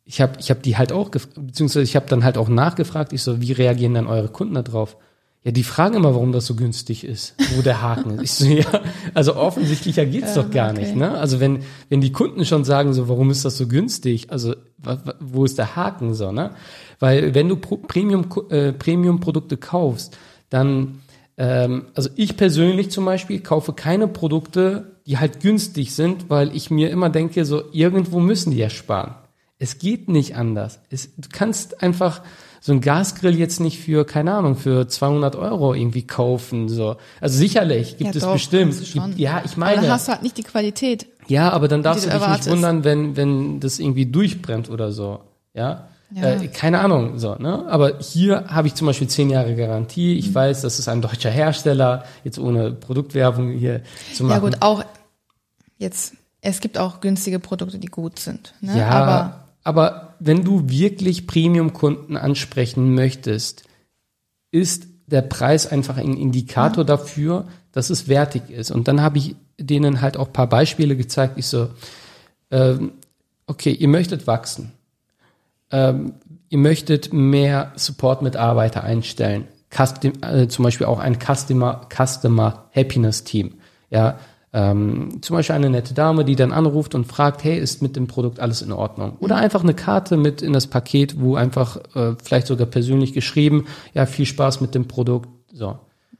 ich 0.05 0.22
habe 0.22 0.34
ich 0.39 0.50
hab 0.50 0.63
die 0.63 0.77
halt 0.77 0.91
auch, 0.91 1.10
beziehungsweise 1.10 1.84
ich 1.84 1.96
habe 1.96 2.08
dann 2.08 2.24
halt 2.24 2.38
auch 2.38 2.50
nachgefragt, 2.50 3.13
ich 3.13 3.22
so, 3.22 3.41
wie 3.41 3.51
reagieren 3.51 3.93
dann 3.93 4.08
eure 4.08 4.29
Kunden 4.29 4.55
darauf? 4.55 4.98
Ja, 5.43 5.51
die 5.51 5.63
fragen 5.63 5.95
immer, 5.95 6.13
warum 6.13 6.31
das 6.31 6.45
so 6.45 6.55
günstig 6.55 7.03
ist, 7.03 7.35
wo 7.55 7.62
der 7.62 7.81
Haken 7.81 8.19
ist. 8.19 8.38
So, 8.38 8.45
ja, 8.45 8.81
also 9.13 9.35
offensichtlicher 9.35 10.05
geht's 10.05 10.38
ähm, 10.38 10.43
doch 10.43 10.51
gar 10.51 10.71
okay. 10.71 10.81
nicht. 10.81 10.95
Ne? 10.95 11.12
Also 11.12 11.41
wenn, 11.41 11.59
wenn 11.89 12.00
die 12.00 12.13
Kunden 12.13 12.45
schon 12.45 12.63
sagen, 12.63 12.93
so, 12.93 13.09
warum 13.09 13.29
ist 13.29 13.43
das 13.43 13.57
so 13.57 13.67
günstig? 13.67 14.31
Also 14.31 14.55
wo 15.19 15.43
ist 15.43 15.57
der 15.57 15.75
Haken 15.75 16.13
so? 16.13 16.31
Ne? 16.31 16.51
Weil 17.00 17.35
wenn 17.35 17.50
du 17.50 17.57
Premium, 17.57 18.25
äh, 18.50 18.71
Premium-Produkte 18.71 19.57
kaufst, 19.57 20.17
dann, 20.50 21.01
ähm, 21.38 21.88
also 21.93 22.09
ich 22.15 22.38
persönlich 22.38 22.89
zum 22.89 23.03
Beispiel 23.03 23.41
kaufe 23.41 23.73
keine 23.73 24.07
Produkte, 24.07 24.93
die 25.05 25.17
halt 25.17 25.41
günstig 25.41 25.93
sind, 25.93 26.29
weil 26.29 26.55
ich 26.55 26.71
mir 26.71 26.89
immer 26.89 27.09
denke, 27.09 27.43
so 27.43 27.63
irgendwo 27.73 28.21
müssen 28.21 28.51
die 28.51 28.57
ja 28.57 28.69
sparen. 28.69 29.15
Es 29.59 29.77
geht 29.77 30.09
nicht 30.09 30.35
anders. 30.35 30.79
Es, 30.89 31.13
du 31.17 31.27
kannst 31.31 31.83
einfach 31.83 32.21
so 32.65 32.72
ein 32.72 32.79
Gasgrill 32.79 33.38
jetzt 33.38 33.60
nicht 33.60 33.77
für, 33.77 34.05
keine 34.05 34.34
Ahnung, 34.34 34.55
für 34.55 34.88
200 34.88 35.36
Euro 35.36 35.74
irgendwie 35.74 36.08
kaufen. 36.08 36.70
So. 36.70 36.96
Also 37.20 37.38
sicherlich 37.38 37.98
gibt 37.98 38.15
ja, 38.15 38.17
es 38.17 38.24
doch, 38.24 38.32
bestimmt. 38.32 38.79
Gibt, 38.79 39.20
ja, 39.20 39.41
ich 39.43 39.58
meine. 39.58 39.79
Aber 39.79 39.82
dann 39.82 39.91
hast 39.91 40.08
du 40.08 40.13
halt 40.13 40.24
nicht 40.24 40.38
die 40.38 40.43
Qualität. 40.43 41.08
Ja, 41.27 41.50
aber 41.50 41.67
dann 41.67 41.84
darfst 41.84 42.05
du 42.05 42.10
dich 42.10 42.13
erwartest. 42.13 42.48
nicht 42.48 42.55
wundern, 42.55 42.86
wenn, 42.86 43.17
wenn 43.17 43.60
das 43.60 43.79
irgendwie 43.79 44.05
durchbrennt 44.05 44.70
oder 44.70 44.93
so. 44.93 45.20
Ja. 45.53 45.89
Ja. 46.15 46.36
Äh, 46.36 46.48
keine 46.48 46.79
Ahnung, 46.79 47.20
so, 47.20 47.36
ne? 47.36 47.65
Aber 47.67 48.00
hier 48.00 48.46
habe 48.48 48.67
ich 48.67 48.75
zum 48.75 48.88
Beispiel 48.88 49.10
zehn 49.10 49.29
Jahre 49.29 49.58
Garantie. 49.58 50.17
Ich 50.17 50.29
mhm. 50.29 50.36
weiß, 50.36 50.62
das 50.62 50.79
ist 50.79 50.88
ein 50.88 51.01
deutscher 51.01 51.32
Hersteller, 51.32 52.05
jetzt 52.24 52.39
ohne 52.39 52.72
Produktwerbung 52.72 53.51
hier 53.51 53.82
zu 54.13 54.24
machen. 54.24 54.36
Ja 54.36 54.39
gut, 54.39 54.62
auch 54.62 54.86
jetzt, 55.79 56.13
es 56.39 56.62
gibt 56.62 56.77
auch 56.77 57.01
günstige 57.01 57.39
Produkte, 57.39 57.77
die 57.77 57.88
gut 57.88 58.20
sind. 58.20 58.53
Ne? 58.62 58.79
Ja, 58.79 58.89
aber 58.89 59.43
aber 59.63 60.12
wenn 60.25 60.44
du 60.44 60.70
wirklich 60.70 61.27
Premium-Kunden 61.27 62.15
ansprechen 62.15 62.94
möchtest, 62.96 63.63
ist 64.51 64.88
der 65.08 65.22
Preis 65.22 65.68
einfach 65.68 65.98
ein 65.98 66.15
Indikator 66.15 66.86
dafür, 66.86 67.48
dass 67.74 67.89
es 67.89 68.08
wertig 68.08 68.50
ist. 68.50 68.72
Und 68.72 68.88
dann 68.88 69.01
habe 69.01 69.18
ich 69.18 69.36
denen 69.60 70.01
halt 70.01 70.15
auch 70.15 70.32
paar 70.32 70.48
Beispiele 70.48 70.96
gezeigt. 70.96 71.34
Ich 71.38 71.48
so, 71.48 71.70
ähm, 72.51 72.94
okay, 73.48 73.72
ihr 73.72 73.88
möchtet 73.89 74.25
wachsen. 74.25 74.72
Ähm, 75.72 76.13
ihr 76.50 76.58
möchtet 76.58 77.12
mehr 77.12 77.74
Support-Mitarbeiter 77.75 78.84
einstellen. 78.84 79.48
Custom, 79.75 80.13
äh, 80.22 80.48
zum 80.48 80.63
Beispiel 80.63 80.88
auch 80.88 81.00
ein 81.00 81.18
Customer, 81.20 81.88
Customer 81.94 82.70
Happiness 82.74 83.24
Team. 83.24 83.56
Ja, 83.89 84.20
ähm, 84.53 85.22
zum 85.22 85.36
Beispiel 85.36 85.55
eine 85.55 85.69
nette 85.69 85.93
Dame, 85.95 86.24
die 86.24 86.36
dann 86.36 86.51
anruft 86.51 86.93
und 86.93 87.05
fragt, 87.05 87.43
hey, 87.43 87.57
ist 87.57 87.81
mit 87.81 87.95
dem 87.95 88.07
Produkt 88.07 88.39
alles 88.39 88.62
in 88.62 88.72
Ordnung? 88.72 89.17
Oder 89.19 89.38
mhm. 89.38 89.41
einfach 89.41 89.63
eine 89.63 89.74
Karte 89.74 90.15
mit 90.15 90.41
in 90.41 90.53
das 90.53 90.67
Paket, 90.67 91.19
wo 91.19 91.36
einfach 91.36 91.77
äh, 91.95 92.15
vielleicht 92.24 92.48
sogar 92.48 92.67
persönlich 92.67 93.13
geschrieben, 93.13 93.65
ja, 93.93 94.05
viel 94.05 94.27
Spaß 94.27 94.62
mit 94.62 94.75
dem 94.75 94.88
Produkt, 94.88 95.29
so. 95.51 95.79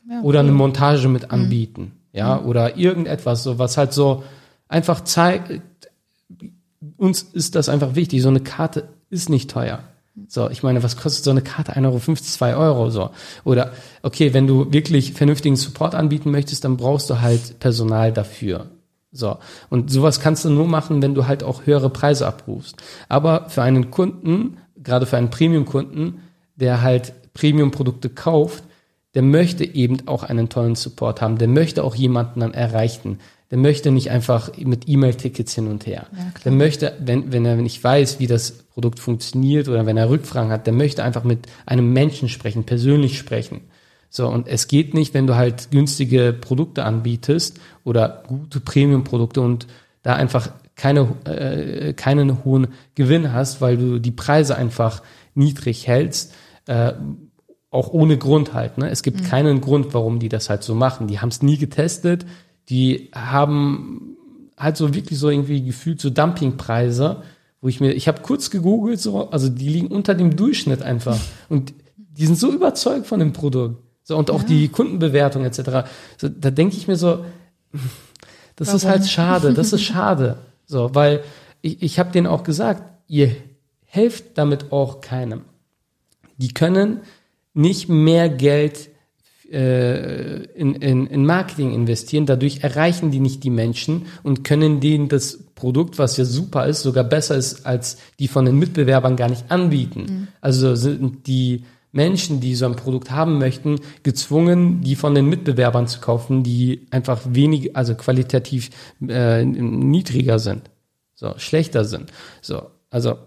Ja, 0.10 0.22
oder 0.22 0.42
eine 0.42 0.52
Montage 0.52 1.08
mit 1.08 1.24
mhm. 1.24 1.32
anbieten, 1.32 1.82
mhm. 1.82 1.92
ja, 2.12 2.40
mhm. 2.40 2.48
oder 2.48 2.76
irgendetwas, 2.78 3.44
so 3.44 3.60
was 3.60 3.78
halt 3.78 3.94
so 3.94 4.24
einfach 4.68 5.02
zeigt, 5.02 5.62
uns 6.98 7.22
ist 7.22 7.56
das 7.56 7.70
einfach 7.70 7.96
wichtig. 7.96 8.22
So 8.22 8.30
eine 8.30 8.40
Karte 8.40 8.90
ist 9.10 9.30
nicht 9.30 9.52
teuer. 9.52 9.80
So, 10.28 10.50
ich 10.50 10.62
meine, 10.62 10.84
was 10.84 10.96
kostet 10.96 11.24
so 11.24 11.32
eine 11.32 11.42
Karte? 11.42 11.74
1,50 11.74 11.86
Euro, 11.86 12.00
2 12.00 12.56
Euro, 12.56 12.90
so. 12.92 13.10
Oder, 13.44 13.74
okay, 14.04 14.34
wenn 14.34 14.46
du 14.46 14.72
wirklich 14.72 15.14
vernünftigen 15.14 15.56
Support 15.56 15.96
anbieten 15.96 16.30
möchtest, 16.30 16.64
dann 16.64 16.78
brauchst 16.78 17.10
du 17.10 17.22
halt 17.22 17.60
Personal 17.60 18.14
dafür. 18.14 18.70
So. 19.12 19.38
Und 19.70 19.92
sowas 19.92 20.20
kannst 20.20 20.46
du 20.46 20.50
nur 20.50 20.68
machen, 20.68 21.02
wenn 21.02 21.16
du 21.16 21.26
halt 21.26 21.44
auch 21.44 21.66
höhere 21.66 21.90
Preise 21.90 22.28
abrufst. 22.28 22.76
Aber 23.10 23.50
für 23.50 23.64
einen 23.64 23.90
Kunden, 23.90 24.58
gerade 24.76 25.08
für 25.08 25.18
einen 25.18 25.32
Premium-Kunden, 25.32 26.22
der 26.56 26.84
halt 26.84 27.14
Premium-Produkte 27.34 28.10
kauft, 28.10 28.64
der 29.16 29.24
möchte 29.24 29.64
eben 29.66 30.08
auch 30.08 30.24
einen 30.24 30.50
tollen 30.50 30.76
Support 30.76 31.22
haben. 31.22 31.40
Der 31.40 31.48
möchte 31.48 31.84
auch 31.84 31.96
jemanden 31.96 32.42
dann 32.42 32.54
erreichen 32.54 33.20
der 33.54 33.60
möchte 33.60 33.92
nicht 33.92 34.10
einfach 34.10 34.50
mit 34.58 34.90
E-Mail-Tickets 34.90 35.54
hin 35.54 35.68
und 35.68 35.86
her. 35.86 36.08
Ja, 36.12 36.34
der 36.44 36.52
möchte, 36.52 36.98
wenn, 37.00 37.32
wenn 37.32 37.46
er 37.46 37.56
nicht 37.58 37.84
weiß, 37.84 38.20
wie 38.20 38.26
das 38.26 38.63
Produkt 38.74 39.00
funktioniert 39.00 39.68
oder 39.68 39.86
wenn 39.86 39.98
er 39.98 40.10
Rückfragen 40.10 40.52
hat, 40.52 40.66
der 40.66 40.74
möchte 40.74 41.04
einfach 41.04 41.24
mit 41.24 41.48
einem 41.66 41.94
Menschen 41.94 42.30
sprechen, 42.30 42.64
persönlich 42.64 43.18
sprechen. 43.18 43.62
So, 44.10 44.28
und 44.28 44.48
es 44.48 44.68
geht 44.68 44.94
nicht, 44.94 45.14
wenn 45.14 45.28
du 45.28 45.36
halt 45.36 45.72
günstige 45.72 46.34
Produkte 46.40 46.84
anbietest 46.84 47.60
oder 47.84 48.24
gute 48.28 48.60
Premium-Produkte 48.60 49.42
und 49.42 49.68
da 50.04 50.16
einfach 50.16 50.50
keine, 50.76 51.16
äh, 51.26 51.94
keinen 51.94 52.44
hohen 52.44 52.68
Gewinn 52.96 53.32
hast, 53.34 53.62
weil 53.62 53.78
du 53.78 54.00
die 54.00 54.12
Preise 54.12 54.56
einfach 54.56 55.02
niedrig 55.36 55.88
hältst, 55.88 56.34
äh, 56.68 56.94
auch 57.70 57.92
ohne 57.92 58.18
Grund 58.18 58.54
halt. 58.54 58.78
Ne? 58.78 58.90
Es 58.90 59.02
gibt 59.02 59.22
mhm. 59.22 59.26
keinen 59.26 59.62
Grund, 59.62 59.94
warum 59.94 60.20
die 60.20 60.30
das 60.30 60.50
halt 60.50 60.64
so 60.64 60.76
machen. 60.76 61.08
Die 61.08 61.20
haben 61.20 61.30
es 61.30 61.42
nie 61.42 61.58
getestet, 61.58 62.26
die 62.70 63.10
haben 63.14 64.16
halt 64.58 64.78
so 64.78 64.94
wirklich 64.94 65.18
so 65.18 65.30
irgendwie 65.30 65.64
gefühlt 65.64 66.00
so 66.00 66.10
Dumpingpreise, 66.10 67.24
wo 67.64 67.70
ich 67.70 67.80
mir, 67.80 67.94
ich 67.94 68.10
habe 68.10 68.22
kurz 68.22 68.50
gegoogelt, 68.50 69.00
so, 69.00 69.30
also 69.30 69.48
die 69.48 69.70
liegen 69.70 69.88
unter 69.88 70.16
dem 70.16 70.36
Durchschnitt 70.36 70.82
einfach. 70.82 71.18
Und 71.48 71.74
die 71.96 72.26
sind 72.26 72.38
so 72.38 72.52
überzeugt 72.52 73.08
von 73.08 73.20
dem 73.22 73.32
Produkt. 73.32 73.82
So, 74.04 74.18
und 74.18 74.30
auch 74.32 74.42
ja. 74.42 74.48
die 74.50 74.68
Kundenbewertung 74.68 75.46
etc. 75.46 75.88
So, 76.18 76.28
da 76.28 76.52
denke 76.52 76.76
ich 76.76 76.90
mir 76.90 76.98
so, 76.98 77.24
das 78.58 78.68
Warum? 78.68 78.76
ist 78.76 78.86
halt 78.86 79.08
schade, 79.08 79.54
das 79.54 79.72
ist 79.72 79.82
schade. 79.82 80.40
So, 80.66 80.94
weil 80.94 81.24
ich, 81.62 81.82
ich 81.82 82.00
habe 82.00 82.12
denen 82.12 82.28
auch 82.28 82.44
gesagt, 82.44 82.84
ihr 83.08 83.34
helft 83.86 84.38
damit 84.38 84.74
auch 84.74 85.00
keinem. 85.00 85.44
Die 86.36 86.54
können 86.54 87.00
nicht 87.54 87.88
mehr 87.88 88.28
Geld 88.28 88.90
äh, 89.50 90.44
in, 90.48 90.76
in, 90.76 91.08
in 91.08 91.26
Marketing 91.26 91.74
investieren. 91.74 92.26
Dadurch 92.26 92.62
erreichen 92.62 93.10
die 93.10 93.22
nicht 93.22 93.42
die 93.46 93.50
Menschen 93.50 94.08
und 94.22 94.44
können 94.44 94.82
denen 94.82 95.08
das 95.08 95.43
Produkt, 95.56 96.00
was 96.00 96.18
ja 96.18 96.26
super 96.26 96.66
ist, 96.68 96.82
sogar 96.82 97.04
besser 97.04 97.36
ist, 97.36 97.66
als 97.66 97.98
die 98.20 98.28
von 98.28 98.46
den 98.46 98.58
Mitbewerbern 98.58 99.16
gar 99.16 99.30
nicht 99.30 99.52
anbieten. 99.52 100.02
Mhm. 100.02 100.28
Also 100.42 100.76
sind 100.76 101.28
die 101.28 101.64
Menschen, 101.92 102.40
die 102.40 102.56
so 102.56 102.66
ein 102.66 102.76
Produkt 102.76 103.12
haben 103.12 103.38
möchten, 103.38 103.80
gezwungen, 104.02 104.82
die 104.82 104.96
von 104.96 105.14
den 105.14 105.28
Mitbewerbern 105.28 105.88
zu 105.88 106.00
kaufen, 106.00 106.44
die 106.44 106.88
einfach 106.90 107.22
wenig, 107.26 107.76
also 107.78 107.94
qualitativ 107.94 108.72
äh, 109.08 109.46
niedriger 109.46 110.40
sind, 110.40 110.72
so 111.14 111.36
schlechter 111.38 111.86
sind. 111.86 112.12
So, 112.42 112.64
also 112.90 113.18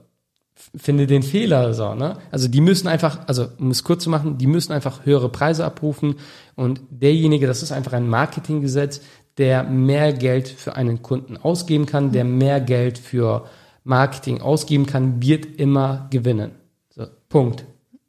finde 0.74 1.06
den 1.06 1.22
Fehler 1.22 1.74
so, 1.74 1.94
ne? 1.94 2.18
Also 2.30 2.48
die 2.48 2.60
müssen 2.60 2.88
einfach, 2.88 3.20
also 3.28 3.46
um 3.58 3.70
es 3.70 3.84
kurz 3.84 4.02
zu 4.02 4.10
machen, 4.10 4.38
die 4.38 4.46
müssen 4.46 4.72
einfach 4.72 5.06
höhere 5.06 5.28
Preise 5.28 5.64
abrufen 5.64 6.16
und 6.54 6.80
derjenige, 6.90 7.46
das 7.46 7.62
ist 7.62 7.72
einfach 7.72 7.92
ein 7.92 8.08
Marketinggesetz, 8.08 9.00
der 9.38 9.64
mehr 9.64 10.12
Geld 10.12 10.48
für 10.48 10.76
einen 10.76 11.02
Kunden 11.02 11.36
ausgeben 11.36 11.86
kann, 11.86 12.12
der 12.12 12.24
mehr 12.24 12.60
Geld 12.60 12.98
für 12.98 13.46
Marketing 13.84 14.40
ausgeben 14.40 14.86
kann, 14.86 15.22
wird 15.22 15.46
immer 15.60 16.06
gewinnen. 16.10 16.52
So, 16.90 17.06
Punkt. 17.28 17.64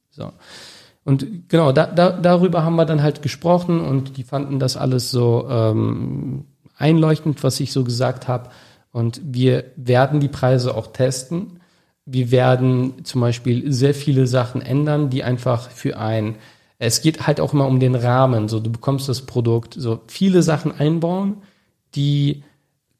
So. 0.09 0.31
Und 1.03 1.49
genau, 1.49 1.71
da, 1.71 1.85
da, 1.85 2.11
darüber 2.11 2.63
haben 2.63 2.75
wir 2.75 2.85
dann 2.85 3.03
halt 3.03 3.21
gesprochen 3.21 3.79
und 3.81 4.17
die 4.17 4.23
fanden 4.23 4.59
das 4.59 4.77
alles 4.77 5.11
so 5.11 5.47
ähm, 5.49 6.45
einleuchtend, 6.77 7.43
was 7.43 7.59
ich 7.59 7.71
so 7.71 7.83
gesagt 7.83 8.27
habe. 8.27 8.49
Und 8.91 9.21
wir 9.23 9.65
werden 9.75 10.19
die 10.19 10.27
Preise 10.27 10.75
auch 10.75 10.87
testen 10.87 11.59
wir 12.09 12.31
werden 12.31 13.03
zum 13.03 13.19
Beispiel 13.19 13.71
sehr 13.71 13.93
viele 13.93 14.27
Sachen 14.27 14.61
ändern, 14.61 15.09
die 15.09 15.25
einfach 15.25 15.69
für 15.69 15.97
ein, 15.97 16.35
es 16.79 17.01
geht 17.01 17.25
halt 17.25 17.39
auch 17.39 17.53
immer 17.53 17.67
um 17.67 17.79
den 17.79 17.95
Rahmen, 17.95 18.47
so 18.47 18.59
du 18.59 18.71
bekommst 18.71 19.09
das 19.09 19.21
Produkt, 19.21 19.75
so 19.77 20.01
viele 20.07 20.43
Sachen 20.43 20.71
einbauen, 20.71 21.37
die 21.95 22.43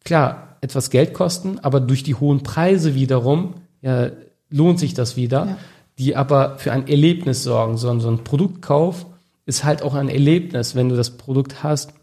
klar 0.03 0.57
etwas 0.61 0.89
Geld 0.89 1.13
kosten, 1.13 1.59
aber 1.59 1.79
durch 1.79 2.03
die 2.03 2.15
hohen 2.15 2.41
Preise 2.43 2.95
wiederum 2.95 3.55
ja, 3.81 4.09
lohnt 4.49 4.79
sich 4.79 4.93
das 4.93 5.15
wieder. 5.15 5.45
Ja. 5.45 5.57
die 5.99 6.15
aber 6.15 6.57
für 6.57 6.71
ein 6.71 6.87
Erlebnis 6.87 7.43
sorgen. 7.43 7.77
So, 7.77 7.97
so 7.99 8.09
ein 8.09 8.23
Produktkauf 8.23 9.05
ist 9.45 9.63
halt 9.63 9.81
auch 9.81 9.95
ein 9.95 10.09
Erlebnis, 10.09 10.75
wenn 10.75 10.89
du 10.89 10.95
das 10.95 11.17
Produkt 11.17 11.63
hast, 11.63 11.93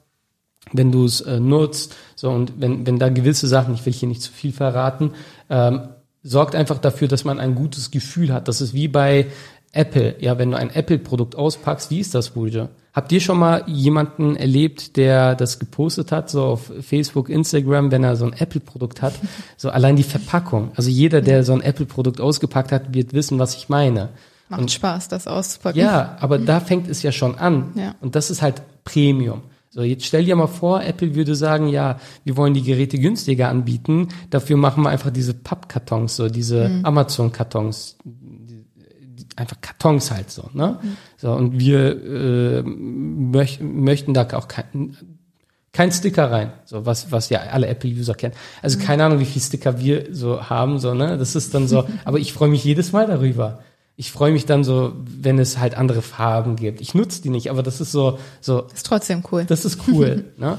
wenn 0.72 0.90
du 0.90 1.04
es 1.04 1.20
äh, 1.20 1.38
nutzt, 1.38 1.94
so 2.16 2.30
und 2.30 2.54
wenn, 2.58 2.86
wenn 2.86 2.98
da 2.98 3.08
gewisse 3.10 3.46
Sachen, 3.46 3.74
ich 3.74 3.84
will 3.84 3.92
hier 3.92 4.08
nicht 4.08 4.22
zu 4.22 4.32
viel 4.32 4.52
verraten, 4.52 5.12
ähm, 5.50 5.88
sorgt 6.22 6.54
einfach 6.54 6.78
dafür, 6.78 7.06
dass 7.06 7.24
man 7.24 7.38
ein 7.38 7.54
gutes 7.54 7.90
Gefühl 7.90 8.32
hat. 8.32 8.48
Das 8.48 8.62
ist 8.62 8.72
wie 8.72 8.88
bei 8.88 9.26
Apple. 9.74 10.16
Ja, 10.20 10.38
wenn 10.38 10.50
du 10.50 10.56
ein 10.56 10.70
Apple-Produkt 10.70 11.36
auspackst, 11.36 11.90
wie 11.90 12.00
ist 12.00 12.14
das, 12.14 12.30
Bulge? 12.30 12.68
Habt 12.92 13.10
ihr 13.10 13.20
schon 13.20 13.38
mal 13.38 13.64
jemanden 13.66 14.36
erlebt, 14.36 14.96
der 14.96 15.34
das 15.34 15.58
gepostet 15.58 16.12
hat, 16.12 16.30
so 16.30 16.44
auf 16.44 16.72
Facebook, 16.80 17.28
Instagram, 17.28 17.90
wenn 17.90 18.04
er 18.04 18.14
so 18.14 18.24
ein 18.24 18.32
Apple-Produkt 18.32 19.02
hat? 19.02 19.14
So 19.56 19.70
allein 19.70 19.96
die 19.96 20.02
Verpackung. 20.02 20.72
Also 20.74 20.90
jeder, 20.90 21.22
der 21.22 21.42
so 21.42 21.54
ein 21.54 21.62
Apple-Produkt 21.62 22.20
ausgepackt 22.20 22.70
hat, 22.70 22.92
wird 22.92 23.14
wissen, 23.14 23.38
was 23.38 23.56
ich 23.56 23.68
meine. 23.68 24.10
Macht 24.48 24.60
und, 24.60 24.70
Spaß, 24.70 25.08
das 25.08 25.26
auszupacken. 25.26 25.80
Ja, 25.80 26.16
aber 26.20 26.38
da 26.38 26.60
fängt 26.70 26.88
es 26.88 27.02
ja 27.02 27.12
schon 27.12 27.36
an. 27.36 27.72
Ja. 27.74 27.94
Und 28.00 28.14
das 28.14 28.30
ist 28.30 28.42
halt 28.42 28.62
Premium. 28.84 29.42
So, 29.74 29.82
jetzt 29.82 30.04
stell 30.04 30.24
dir 30.24 30.36
mal 30.36 30.46
vor, 30.46 30.84
Apple 30.84 31.16
würde 31.16 31.34
sagen, 31.34 31.66
ja, 31.66 31.98
wir 32.22 32.36
wollen 32.36 32.54
die 32.54 32.62
Geräte 32.62 32.96
günstiger 32.96 33.48
anbieten, 33.48 34.06
dafür 34.30 34.56
machen 34.56 34.84
wir 34.84 34.90
einfach 34.90 35.10
diese 35.10 35.34
Pappkartons, 35.34 36.14
so 36.14 36.28
diese 36.28 36.68
mhm. 36.68 36.84
Amazon-Kartons, 36.84 37.96
einfach 39.36 39.60
Kartons 39.60 40.10
halt 40.10 40.30
so, 40.30 40.50
ne? 40.52 40.78
Mhm. 40.82 40.96
So, 41.16 41.32
und 41.32 41.58
wir 41.58 42.02
äh, 42.04 42.62
möch, 42.62 43.60
möchten 43.60 44.14
da 44.14 44.28
auch 44.32 44.48
kein, 44.48 44.96
kein 45.72 45.90
Sticker 45.90 46.30
rein, 46.30 46.52
so 46.64 46.86
was, 46.86 47.10
was 47.10 47.30
ja 47.30 47.40
alle 47.40 47.66
Apple-User 47.66 48.14
kennen. 48.14 48.34
Also 48.62 48.78
mhm. 48.78 48.82
keine 48.82 49.04
Ahnung, 49.04 49.18
wie 49.20 49.24
viel 49.24 49.42
Sticker 49.42 49.80
wir 49.80 50.08
so 50.12 50.48
haben, 50.48 50.78
so, 50.78 50.94
ne? 50.94 51.18
Das 51.18 51.34
ist 51.34 51.54
dann 51.54 51.68
so, 51.68 51.86
aber 52.04 52.18
ich 52.18 52.32
freue 52.32 52.48
mich 52.48 52.64
jedes 52.64 52.92
Mal 52.92 53.06
darüber 53.06 53.60
ich 53.96 54.10
freue 54.10 54.32
mich 54.32 54.46
dann 54.46 54.64
so, 54.64 54.92
wenn 55.04 55.38
es 55.38 55.58
halt 55.58 55.76
andere 55.76 56.02
Farben 56.02 56.56
gibt. 56.56 56.80
Ich 56.80 56.94
nutze 56.94 57.22
die 57.22 57.30
nicht, 57.30 57.50
aber 57.50 57.62
das 57.62 57.80
ist 57.80 57.92
so, 57.92 58.18
so. 58.40 58.62
Das 58.62 58.74
ist 58.74 58.86
trotzdem 58.86 59.22
cool. 59.30 59.44
Das 59.44 59.64
ist 59.64 59.78
cool, 59.88 60.32
ne? 60.36 60.58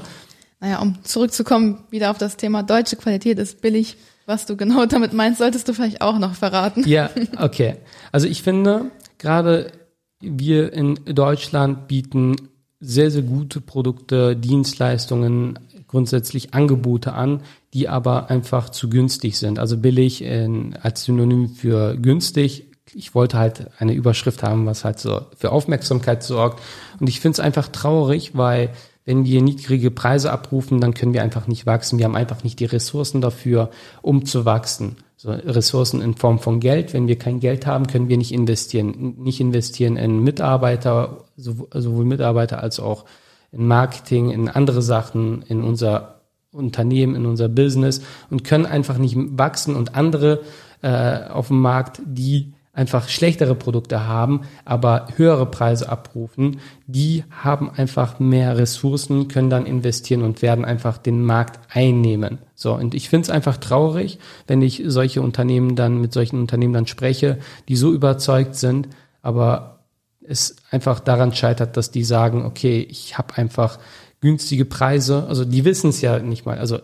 Naja, 0.58 0.80
um 0.80 0.96
zurückzukommen, 1.04 1.84
wieder 1.90 2.10
auf 2.10 2.18
das 2.18 2.38
Thema 2.38 2.62
deutsche 2.62 2.96
Qualität 2.96 3.38
ist 3.38 3.60
billig. 3.60 3.98
Was 4.26 4.46
du 4.46 4.56
genau 4.56 4.86
damit 4.86 5.12
meinst, 5.12 5.38
solltest 5.38 5.68
du 5.68 5.72
vielleicht 5.72 6.02
auch 6.02 6.18
noch 6.18 6.34
verraten. 6.34 6.86
Ja, 6.86 7.10
okay. 7.38 7.76
Also 8.12 8.26
ich 8.26 8.42
finde, 8.42 8.90
gerade 9.18 9.72
wir 10.20 10.72
in 10.72 10.96
Deutschland 11.06 11.88
bieten 11.88 12.36
sehr, 12.80 13.10
sehr 13.10 13.22
gute 13.22 13.60
Produkte, 13.60 14.36
Dienstleistungen, 14.36 15.58
grundsätzlich 15.88 16.52
Angebote 16.52 17.14
an, 17.14 17.42
die 17.72 17.88
aber 17.88 18.28
einfach 18.28 18.68
zu 18.70 18.90
günstig 18.90 19.38
sind. 19.38 19.58
Also 19.58 19.78
billig 19.78 20.22
in, 20.22 20.76
als 20.82 21.04
Synonym 21.04 21.48
für 21.48 21.96
günstig 21.96 22.66
ich 22.94 23.14
wollte 23.14 23.38
halt 23.38 23.70
eine 23.78 23.92
Überschrift 23.94 24.42
haben, 24.42 24.66
was 24.66 24.84
halt 24.84 24.98
so 24.98 25.22
für 25.36 25.52
Aufmerksamkeit 25.52 26.22
sorgt. 26.22 26.62
Und 27.00 27.08
ich 27.08 27.20
finde 27.20 27.34
es 27.34 27.40
einfach 27.40 27.68
traurig, 27.68 28.36
weil 28.36 28.70
wenn 29.06 29.24
wir 29.24 29.40
niedrige 29.40 29.90
Preise 29.92 30.32
abrufen, 30.32 30.80
dann 30.80 30.92
können 30.92 31.14
wir 31.14 31.22
einfach 31.22 31.46
nicht 31.46 31.64
wachsen. 31.64 31.98
Wir 31.98 32.04
haben 32.04 32.16
einfach 32.16 32.42
nicht 32.42 32.58
die 32.58 32.64
Ressourcen 32.64 33.20
dafür, 33.20 33.70
um 34.02 34.26
zu 34.26 34.44
wachsen. 34.44 34.96
So 35.16 35.30
Ressourcen 35.30 36.02
in 36.02 36.14
Form 36.14 36.40
von 36.40 36.58
Geld. 36.58 36.92
Wenn 36.92 37.06
wir 37.06 37.16
kein 37.16 37.38
Geld 37.38 37.66
haben, 37.66 37.86
können 37.86 38.08
wir 38.08 38.18
nicht 38.18 38.32
investieren. 38.32 39.14
Nicht 39.18 39.40
investieren 39.40 39.96
in 39.96 40.24
Mitarbeiter, 40.24 41.24
sowohl 41.36 42.04
Mitarbeiter 42.04 42.60
als 42.62 42.80
auch 42.80 43.04
in 43.52 43.66
Marketing, 43.66 44.30
in 44.30 44.48
andere 44.48 44.82
Sachen, 44.82 45.42
in 45.42 45.62
unser 45.62 46.20
Unternehmen, 46.50 47.14
in 47.14 47.26
unser 47.26 47.48
Business 47.48 48.02
und 48.28 48.42
können 48.42 48.66
einfach 48.66 48.98
nicht 48.98 49.16
wachsen 49.16 49.76
und 49.76 49.94
andere 49.94 50.40
äh, 50.82 51.28
auf 51.28 51.48
dem 51.48 51.60
Markt, 51.60 52.00
die 52.04 52.54
einfach 52.76 53.08
schlechtere 53.08 53.54
Produkte 53.54 54.06
haben, 54.06 54.42
aber 54.66 55.08
höhere 55.16 55.46
Preise 55.46 55.88
abrufen, 55.88 56.60
die 56.86 57.24
haben 57.30 57.70
einfach 57.70 58.20
mehr 58.20 58.58
Ressourcen, 58.58 59.28
können 59.28 59.48
dann 59.48 59.64
investieren 59.64 60.22
und 60.22 60.42
werden 60.42 60.64
einfach 60.64 60.98
den 60.98 61.24
Markt 61.24 61.58
einnehmen. 61.74 62.38
So, 62.54 62.74
und 62.74 62.94
ich 62.94 63.08
finde 63.08 63.24
es 63.24 63.30
einfach 63.30 63.56
traurig, 63.56 64.18
wenn 64.46 64.60
ich 64.60 64.82
solche 64.86 65.22
Unternehmen 65.22 65.74
dann 65.74 66.00
mit 66.00 66.12
solchen 66.12 66.38
Unternehmen 66.38 66.74
dann 66.74 66.86
spreche, 66.86 67.38
die 67.68 67.76
so 67.76 67.92
überzeugt 67.92 68.54
sind, 68.54 68.88
aber 69.22 69.80
es 70.20 70.56
einfach 70.70 71.00
daran 71.00 71.32
scheitert, 71.32 71.78
dass 71.78 71.90
die 71.90 72.04
sagen, 72.04 72.44
okay, 72.44 72.86
ich 72.90 73.16
habe 73.16 73.36
einfach 73.36 73.78
günstige 74.20 74.66
Preise, 74.66 75.26
also 75.28 75.46
die 75.46 75.64
wissen 75.64 75.90
es 75.90 76.02
ja 76.02 76.18
nicht 76.18 76.44
mal, 76.44 76.58
also 76.58 76.78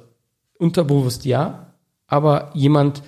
unterbewusst 0.59 1.27
ja, 1.27 1.75
aber 2.07 2.51
jemand, 2.55 3.03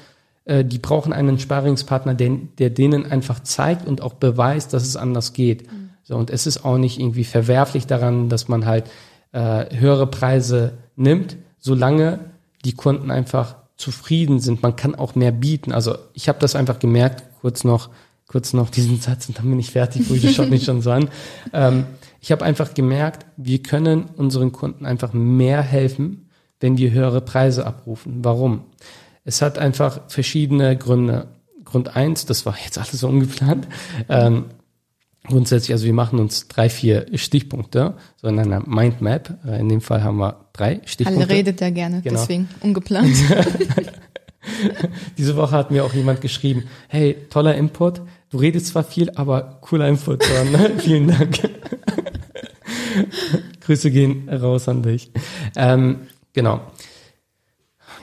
äh, 0.44 0.64
die 0.64 0.78
brauchen 0.78 1.12
einen 1.12 1.38
Sparingspartner, 1.38 2.14
der, 2.14 2.30
der 2.58 2.70
denen 2.70 3.10
einfach 3.10 3.40
zeigt 3.40 3.86
und 3.86 4.02
auch 4.02 4.14
beweist, 4.14 4.72
dass 4.72 4.84
es 4.84 4.96
anders 4.96 5.32
geht. 5.32 5.70
Mhm. 5.70 5.90
So, 6.02 6.16
und 6.16 6.30
es 6.30 6.46
ist 6.46 6.64
auch 6.64 6.76
nicht 6.76 7.00
irgendwie 7.00 7.24
verwerflich 7.24 7.86
daran, 7.86 8.28
dass 8.28 8.48
man 8.48 8.66
halt 8.66 8.90
äh, 9.32 9.74
höhere 9.76 10.06
Preise 10.06 10.74
nimmt, 10.96 11.36
solange 11.58 12.20
die 12.64 12.74
Kunden 12.74 13.10
einfach 13.10 13.56
zufrieden 13.76 14.38
sind. 14.38 14.62
Man 14.62 14.76
kann 14.76 14.94
auch 14.94 15.14
mehr 15.14 15.32
bieten. 15.32 15.72
Also 15.72 15.96
ich 16.12 16.28
habe 16.28 16.38
das 16.38 16.54
einfach 16.54 16.78
gemerkt, 16.78 17.24
kurz 17.40 17.64
noch, 17.64 17.90
kurz 18.28 18.52
noch 18.52 18.70
diesen 18.70 19.00
Satz 19.00 19.28
und 19.28 19.38
dann 19.38 19.48
bin 19.48 19.58
ich 19.58 19.70
fertig, 19.70 20.08
wo 20.08 20.14
ich 20.14 20.34
schaut 20.34 20.50
nicht 20.50 20.64
schon 20.64 20.80
so 20.82 20.90
an. 20.90 21.08
Ähm, 21.52 21.86
ich 22.20 22.32
habe 22.32 22.44
einfach 22.44 22.74
gemerkt, 22.74 23.26
wir 23.36 23.62
können 23.62 24.04
unseren 24.16 24.52
Kunden 24.52 24.86
einfach 24.86 25.12
mehr 25.12 25.62
helfen, 25.62 26.28
wenn 26.60 26.78
wir 26.78 26.92
höhere 26.92 27.20
Preise 27.20 27.66
abrufen. 27.66 28.18
Warum? 28.22 28.64
Es 29.24 29.40
hat 29.40 29.58
einfach 29.58 30.00
verschiedene 30.08 30.76
Gründe. 30.76 31.28
Grund 31.64 31.96
eins, 31.96 32.26
das 32.26 32.46
war 32.46 32.56
jetzt 32.62 32.78
alles 32.78 32.92
so 32.92 33.08
ungeplant. 33.08 33.66
Ähm, 34.08 34.44
grundsätzlich, 35.26 35.72
also 35.72 35.86
wir 35.86 35.94
machen 35.94 36.20
uns 36.20 36.46
drei, 36.46 36.68
vier 36.68 37.06
Stichpunkte, 37.14 37.94
so 38.16 38.28
in 38.28 38.38
einer 38.38 38.60
Mindmap. 38.60 39.38
Äh, 39.46 39.60
in 39.60 39.70
dem 39.70 39.80
Fall 39.80 40.04
haben 40.04 40.18
wir 40.18 40.44
drei 40.52 40.82
Stichpunkte. 40.84 41.24
Alle 41.24 41.32
redet 41.32 41.60
ja 41.60 41.70
gerne, 41.70 42.02
genau. 42.02 42.20
deswegen 42.20 42.48
ungeplant. 42.60 43.12
Diese 45.16 45.36
Woche 45.36 45.56
hat 45.56 45.70
mir 45.70 45.84
auch 45.84 45.94
jemand 45.94 46.20
geschrieben, 46.20 46.64
hey, 46.88 47.16
toller 47.30 47.54
Input, 47.54 48.02
du 48.28 48.36
redest 48.36 48.66
zwar 48.66 48.84
viel, 48.84 49.10
aber 49.14 49.58
cooler 49.62 49.88
Input. 49.88 50.22
So, 50.22 50.44
ne? 50.44 50.72
Vielen 50.78 51.08
Dank. 51.08 51.40
Grüße 53.62 53.90
gehen 53.90 54.28
raus 54.28 54.68
an 54.68 54.82
dich. 54.82 55.10
Ähm, 55.56 56.00
genau 56.34 56.60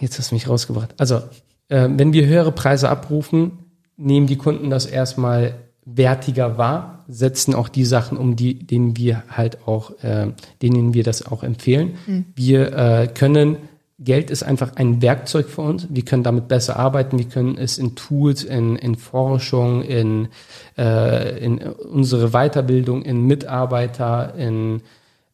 jetzt 0.01 0.19
hast 0.19 0.31
du 0.31 0.35
mich 0.35 0.49
rausgebracht. 0.49 0.93
Also, 0.97 1.21
äh, 1.69 1.87
wenn 1.89 2.13
wir 2.13 2.25
höhere 2.27 2.51
Preise 2.51 2.89
abrufen, 2.89 3.59
nehmen 3.97 4.27
die 4.27 4.37
Kunden 4.37 4.69
das 4.69 4.85
erstmal 4.85 5.55
wertiger 5.85 6.57
wahr, 6.57 7.03
setzen 7.07 7.53
auch 7.55 7.69
die 7.69 7.85
Sachen 7.85 8.17
um, 8.17 8.35
die, 8.35 8.55
denen 8.55 8.97
wir 8.97 9.23
halt 9.29 9.67
auch, 9.67 9.91
äh, 10.03 10.27
denen 10.61 10.93
wir 10.93 11.03
das 11.03 11.25
auch 11.25 11.43
empfehlen. 11.43 11.95
Mhm. 12.05 12.25
Wir 12.35 12.73
äh, 12.73 13.07
können, 13.07 13.57
Geld 13.99 14.31
ist 14.31 14.43
einfach 14.43 14.75
ein 14.75 15.01
Werkzeug 15.01 15.49
für 15.49 15.61
uns. 15.61 15.87
Wir 15.89 16.03
können 16.03 16.23
damit 16.23 16.47
besser 16.47 16.77
arbeiten. 16.77 17.17
Wir 17.17 17.25
können 17.25 17.57
es 17.57 17.77
in 17.77 17.95
Tools, 17.95 18.43
in, 18.43 18.75
in 18.75 18.95
Forschung, 18.95 19.83
in, 19.83 20.29
äh, 20.77 21.43
in 21.43 21.59
unsere 21.59 22.29
Weiterbildung, 22.29 23.03
in 23.03 23.25
Mitarbeiter, 23.27 24.33
in 24.35 24.81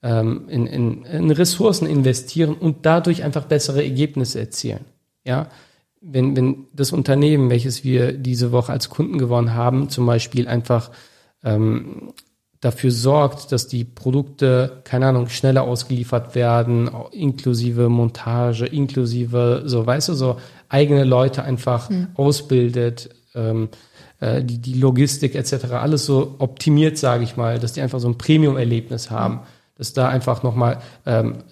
ähm, 0.03 0.47
in, 0.49 0.67
in, 0.67 1.03
in 1.03 1.31
Ressourcen 1.31 1.87
investieren 1.87 2.53
und 2.53 2.85
dadurch 2.85 3.23
einfach 3.23 3.45
bessere 3.45 3.83
Ergebnisse 3.83 4.39
erzielen. 4.39 4.85
Ja, 5.25 5.47
wenn, 6.01 6.35
wenn 6.35 6.67
das 6.73 6.91
Unternehmen, 6.91 7.49
welches 7.49 7.83
wir 7.83 8.13
diese 8.13 8.51
Woche 8.51 8.71
als 8.71 8.89
Kunden 8.89 9.17
gewonnen 9.17 9.53
haben, 9.53 9.89
zum 9.89 10.05
Beispiel 10.05 10.47
einfach 10.47 10.91
ähm, 11.43 12.13
dafür 12.61 12.91
sorgt, 12.91 13.51
dass 13.51 13.67
die 13.67 13.83
Produkte, 13.83 14.81
keine 14.83 15.07
Ahnung, 15.07 15.29
schneller 15.29 15.63
ausgeliefert 15.63 16.33
werden, 16.35 16.89
inklusive 17.11 17.89
Montage, 17.89 18.65
inklusive, 18.65 19.63
so, 19.65 19.85
weißt 19.85 20.09
du, 20.09 20.13
so 20.13 20.37
eigene 20.69 21.03
Leute 21.03 21.43
einfach 21.43 21.89
hm. 21.89 22.07
ausbildet, 22.15 23.09
ähm, 23.35 23.69
äh, 24.19 24.43
die, 24.43 24.59
die 24.59 24.73
Logistik 24.73 25.35
etc., 25.35 25.65
alles 25.71 26.05
so 26.05 26.35
optimiert, 26.39 26.97
sage 26.97 27.23
ich 27.23 27.37
mal, 27.37 27.59
dass 27.59 27.73
die 27.73 27.81
einfach 27.81 27.99
so 27.99 28.07
ein 28.07 28.17
Premium-Erlebnis 28.17 29.11
haben. 29.11 29.39
Hm 29.39 29.41
dass 29.77 29.93
da 29.93 30.07
einfach 30.09 30.43
nochmal 30.43 30.79
ähm, 31.05 31.43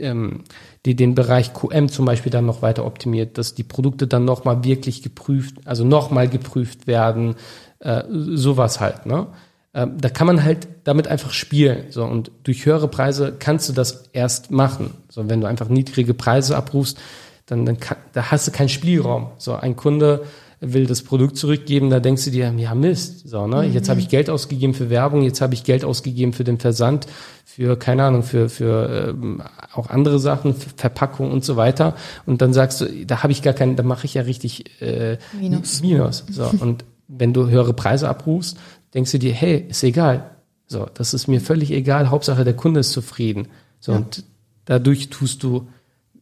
ähm, 0.00 0.44
die 0.86 0.94
den 0.94 1.14
Bereich 1.14 1.52
QM 1.54 1.88
zum 1.88 2.04
Beispiel 2.04 2.30
dann 2.30 2.46
noch 2.46 2.62
weiter 2.62 2.84
optimiert, 2.86 3.38
dass 3.38 3.54
die 3.54 3.62
Produkte 3.62 4.06
dann 4.06 4.24
nochmal 4.24 4.64
wirklich 4.64 5.02
geprüft, 5.02 5.56
also 5.64 5.84
nochmal 5.84 6.28
geprüft 6.28 6.86
werden, 6.86 7.36
äh, 7.80 8.02
sowas 8.08 8.80
halt, 8.80 9.06
ne? 9.06 9.26
Ähm, 9.74 9.98
da 10.00 10.08
kann 10.08 10.26
man 10.26 10.44
halt 10.44 10.66
damit 10.84 11.08
einfach 11.08 11.32
spielen. 11.32 11.86
So, 11.90 12.04
und 12.04 12.30
durch 12.44 12.64
höhere 12.64 12.88
Preise 12.88 13.34
kannst 13.38 13.68
du 13.68 13.74
das 13.74 14.08
erst 14.12 14.50
machen. 14.50 14.94
So, 15.10 15.28
wenn 15.28 15.40
du 15.42 15.46
einfach 15.46 15.68
niedrige 15.68 16.14
Preise 16.14 16.56
abrufst, 16.56 16.98
dann, 17.44 17.66
dann 17.66 17.78
kann, 17.78 17.98
da 18.14 18.30
hast 18.30 18.46
du 18.46 18.50
keinen 18.50 18.70
Spielraum. 18.70 19.28
So, 19.36 19.54
ein 19.54 19.76
Kunde 19.76 20.24
will 20.60 20.86
das 20.86 21.02
Produkt 21.02 21.36
zurückgeben, 21.36 21.90
da 21.90 22.00
denkst 22.00 22.24
du 22.24 22.30
dir, 22.30 22.52
ja 22.56 22.74
Mist, 22.74 23.28
so, 23.28 23.46
ne? 23.46 23.68
Mhm. 23.68 23.72
Jetzt 23.72 23.88
habe 23.88 24.00
ich 24.00 24.08
Geld 24.08 24.28
ausgegeben 24.28 24.74
für 24.74 24.90
Werbung, 24.90 25.22
jetzt 25.22 25.40
habe 25.40 25.54
ich 25.54 25.62
Geld 25.62 25.84
ausgegeben 25.84 26.32
für 26.32 26.44
den 26.44 26.58
Versand, 26.58 27.06
für, 27.44 27.76
keine 27.76 28.04
Ahnung, 28.04 28.22
für, 28.22 28.48
für 28.48 29.10
ähm, 29.10 29.42
auch 29.72 29.88
andere 29.88 30.18
Sachen, 30.18 30.54
für 30.54 30.70
Verpackung 30.76 31.30
und 31.30 31.44
so 31.44 31.56
weiter. 31.56 31.94
Und 32.26 32.42
dann 32.42 32.52
sagst 32.52 32.80
du, 32.80 33.06
da 33.06 33.22
habe 33.22 33.32
ich 33.32 33.42
gar 33.42 33.54
keinen, 33.54 33.76
da 33.76 33.82
mache 33.82 34.06
ich 34.06 34.14
ja 34.14 34.22
richtig 34.22 34.82
äh, 34.82 35.18
Minus. 35.38 35.80
Minus. 35.80 36.24
So, 36.28 36.44
und 36.60 36.84
wenn 37.06 37.32
du 37.32 37.48
höhere 37.48 37.72
Preise 37.72 38.08
abrufst, 38.08 38.58
denkst 38.94 39.12
du 39.12 39.18
dir, 39.18 39.32
hey, 39.32 39.64
ist 39.68 39.82
egal. 39.84 40.30
So, 40.66 40.86
das 40.92 41.14
ist 41.14 41.28
mir 41.28 41.40
völlig 41.40 41.70
egal. 41.70 42.10
Hauptsache 42.10 42.44
der 42.44 42.54
Kunde 42.54 42.80
ist 42.80 42.90
zufrieden. 42.90 43.48
So, 43.80 43.92
ja. 43.92 43.98
und 43.98 44.24
dadurch 44.64 45.08
tust 45.08 45.42
du 45.42 45.68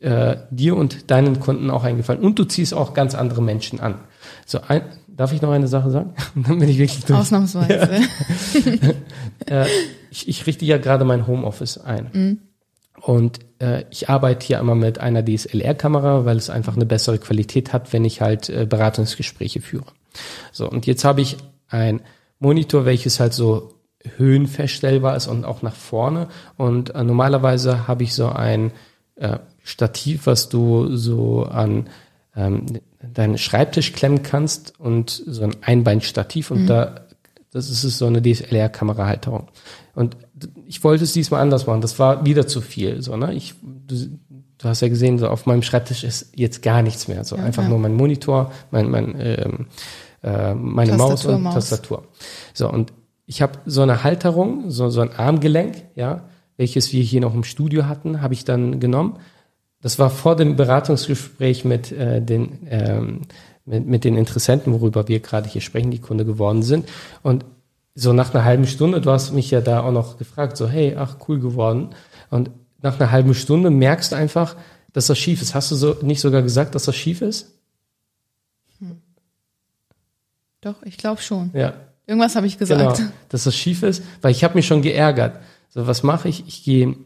äh, 0.00 0.36
dir 0.50 0.76
und 0.76 1.10
deinen 1.10 1.40
Kunden 1.40 1.70
auch 1.70 1.84
einen 1.84 1.96
Gefallen. 1.96 2.20
Und 2.20 2.38
du 2.38 2.44
ziehst 2.44 2.74
auch 2.74 2.94
ganz 2.94 3.14
andere 3.14 3.42
Menschen 3.42 3.80
an. 3.80 3.96
So, 4.44 4.60
ein, 4.66 4.82
darf 5.08 5.32
ich 5.32 5.42
noch 5.42 5.50
eine 5.50 5.68
Sache 5.68 5.90
sagen? 5.90 6.14
Dann 6.34 6.58
bin 6.58 6.68
ich 6.68 6.78
wirklich 6.78 7.04
durch. 7.04 7.18
Ausnahmsweise. 7.18 8.00
Ja. 9.46 9.62
äh, 9.62 9.66
ich, 10.10 10.28
ich 10.28 10.46
richte 10.46 10.64
ja 10.64 10.78
gerade 10.78 11.04
mein 11.04 11.26
Homeoffice 11.26 11.78
ein. 11.78 12.10
Mhm. 12.12 12.38
Und 13.00 13.40
äh, 13.60 13.84
ich 13.90 14.08
arbeite 14.08 14.46
hier 14.46 14.58
immer 14.58 14.74
mit 14.74 14.98
einer 14.98 15.24
DSLR-Kamera, 15.24 16.24
weil 16.24 16.36
es 16.36 16.50
einfach 16.50 16.74
eine 16.74 16.86
bessere 16.86 17.18
Qualität 17.18 17.72
hat, 17.72 17.92
wenn 17.92 18.04
ich 18.04 18.20
halt 18.20 18.48
äh, 18.48 18.66
Beratungsgespräche 18.66 19.60
führe. 19.60 19.86
So, 20.52 20.68
und 20.68 20.86
jetzt 20.86 21.04
habe 21.04 21.20
ich 21.20 21.36
ein 21.68 22.00
Monitor, 22.38 22.84
welches 22.84 23.20
halt 23.20 23.32
so 23.32 23.74
höhenfeststellbar 24.16 25.16
ist 25.16 25.26
und 25.26 25.44
auch 25.44 25.62
nach 25.62 25.74
vorne. 25.74 26.28
Und 26.56 26.94
äh, 26.94 27.04
normalerweise 27.04 27.88
habe 27.88 28.04
ich 28.04 28.14
so 28.14 28.28
ein 28.28 28.72
äh, 29.16 29.38
Stativ, 29.62 30.26
was 30.26 30.48
du 30.48 30.94
so 30.96 31.44
an 31.44 31.88
ähm, 32.36 32.66
deinen 33.14 33.38
Schreibtisch 33.38 33.92
klemmen 33.92 34.22
kannst 34.22 34.78
und 34.78 35.22
so 35.26 35.42
ein 35.42 35.56
Einbeinstativ 35.62 36.50
und 36.50 36.62
mhm. 36.62 36.66
da 36.66 37.06
das 37.56 37.70
ist 37.70 37.96
so 37.96 38.06
eine 38.06 38.20
DSLR-Kamerahalterung. 38.20 39.48
Und 39.94 40.18
ich 40.66 40.84
wollte 40.84 41.04
es 41.04 41.14
diesmal 41.14 41.40
anders 41.40 41.66
machen. 41.66 41.80
Das 41.80 41.98
war 41.98 42.26
wieder 42.26 42.46
zu 42.46 42.60
viel. 42.60 43.00
So, 43.00 43.16
ne? 43.16 43.32
ich, 43.32 43.54
du, 43.62 44.10
du 44.58 44.68
hast 44.68 44.82
ja 44.82 44.88
gesehen, 44.88 45.18
so 45.18 45.28
auf 45.28 45.46
meinem 45.46 45.62
Schreibtisch 45.62 46.04
ist 46.04 46.32
jetzt 46.36 46.60
gar 46.60 46.82
nichts 46.82 47.08
mehr. 47.08 47.24
So 47.24 47.36
ja, 47.36 47.44
einfach 47.44 47.62
ja. 47.62 47.70
nur 47.70 47.78
mein 47.78 47.94
Monitor, 47.94 48.52
mein, 48.70 48.90
mein, 48.90 49.16
ähm, 49.18 49.66
äh, 50.22 50.54
meine 50.54 50.90
Tastatur, 50.90 51.08
Maus 51.08 51.24
und 51.24 51.42
Maus. 51.42 51.54
Tastatur. 51.54 52.08
So, 52.52 52.70
und 52.70 52.92
ich 53.24 53.40
habe 53.40 53.58
so 53.64 53.80
eine 53.80 54.04
Halterung, 54.04 54.70
so, 54.70 54.90
so 54.90 55.00
ein 55.00 55.12
Armgelenk, 55.16 55.76
ja, 55.94 56.24
welches 56.58 56.92
wir 56.92 57.02
hier 57.02 57.22
noch 57.22 57.34
im 57.34 57.44
Studio 57.44 57.86
hatten, 57.86 58.20
habe 58.20 58.34
ich 58.34 58.44
dann 58.44 58.80
genommen. 58.80 59.18
Das 59.86 60.00
war 60.00 60.10
vor 60.10 60.34
dem 60.34 60.56
Beratungsgespräch 60.56 61.64
mit 61.64 61.92
äh, 61.92 62.20
den 62.20 62.66
ähm, 62.68 63.20
mit, 63.64 63.86
mit 63.86 64.02
den 64.02 64.16
Interessenten, 64.16 64.72
worüber 64.72 65.06
wir 65.06 65.20
gerade 65.20 65.48
hier 65.48 65.60
sprechen, 65.60 65.92
die 65.92 66.00
Kunde 66.00 66.24
geworden 66.24 66.64
sind. 66.64 66.88
Und 67.22 67.44
so 67.94 68.12
nach 68.12 68.34
einer 68.34 68.42
halben 68.42 68.66
Stunde, 68.66 69.00
du 69.00 69.12
hast 69.12 69.30
mich 69.30 69.48
ja 69.52 69.60
da 69.60 69.84
auch 69.84 69.92
noch 69.92 70.18
gefragt, 70.18 70.56
so 70.56 70.66
hey, 70.66 70.96
ach 70.98 71.18
cool 71.28 71.38
geworden. 71.38 71.90
Und 72.30 72.50
nach 72.82 72.98
einer 72.98 73.12
halben 73.12 73.32
Stunde 73.32 73.70
merkst 73.70 74.10
du 74.10 74.16
einfach, 74.16 74.56
dass 74.92 75.06
das 75.06 75.18
schief 75.18 75.40
ist. 75.40 75.54
Hast 75.54 75.70
du 75.70 75.76
so 75.76 75.96
nicht 76.02 76.20
sogar 76.20 76.42
gesagt, 76.42 76.74
dass 76.74 76.86
das 76.86 76.96
schief 76.96 77.22
ist? 77.22 77.52
Hm. 78.80 79.00
Doch, 80.62 80.82
ich 80.82 80.98
glaube 80.98 81.22
schon. 81.22 81.52
Ja. 81.54 81.74
Irgendwas 82.08 82.34
habe 82.34 82.48
ich 82.48 82.58
gesagt. 82.58 82.80
Genau, 82.80 83.10
dass 83.28 83.44
das 83.44 83.54
schief 83.54 83.84
ist, 83.84 84.02
weil 84.20 84.32
ich 84.32 84.42
habe 84.42 84.54
mich 84.54 84.66
schon 84.66 84.82
geärgert. 84.82 85.38
So, 85.68 85.86
was 85.86 86.02
mache 86.02 86.28
ich? 86.28 86.42
Ich 86.48 86.64
gehe, 86.64 86.96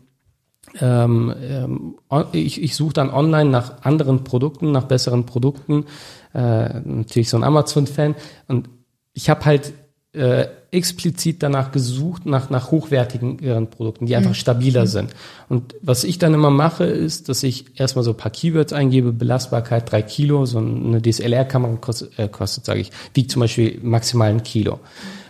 ähm, 0.81 1.35
ähm, 1.41 1.95
ich, 2.33 2.63
ich 2.63 2.77
suche 2.77 2.93
dann 2.93 3.11
online 3.11 3.51
nach 3.51 3.83
anderen 3.83 4.25
Produkten, 4.25 4.73
nach 4.73 4.85
besseren 4.85 5.27
Produkten. 5.27 5.87
Äh, 6.35 6.81
natürlich 6.81 7.29
so 7.29 7.37
ein 7.37 7.45
Amazon-Fan. 7.45 8.15
Und 8.49 8.69
ich 9.13 9.31
habe 9.31 9.45
halt 9.45 9.73
äh, 10.13 10.47
explizit 10.73 11.43
danach 11.43 11.73
gesucht, 11.73 12.27
nach, 12.27 12.51
nach 12.51 12.71
hochwertigen 12.71 13.69
Produkten, 13.71 14.07
die 14.07 14.15
einfach 14.15 14.31
mhm. 14.31 14.35
stabiler 14.35 14.83
mhm. 14.83 14.89
sind. 14.89 15.11
Und 15.49 15.75
was 15.83 16.05
ich 16.05 16.19
dann 16.19 16.35
immer 16.35 16.51
mache, 16.51 16.85
ist, 16.85 17.29
dass 17.29 17.43
ich 17.43 17.79
erstmal 17.79 18.05
so 18.05 18.13
ein 18.13 18.17
paar 18.17 18.31
Keywords 18.31 18.73
eingebe, 18.73 19.13
Belastbarkeit 19.13 19.91
drei 19.91 20.03
Kilo, 20.03 20.47
so 20.47 20.59
eine 20.59 21.03
DSLR-Kamera 21.03 21.77
kostet, 21.77 22.19
äh, 22.19 22.29
kostet 22.29 22.65
sage 22.65 22.81
ich, 22.81 22.91
wiegt 23.15 23.33
zum 23.33 23.41
Beispiel 23.41 23.81
maximal 23.83 24.31
ein 24.31 24.45
Kilo. 24.45 24.79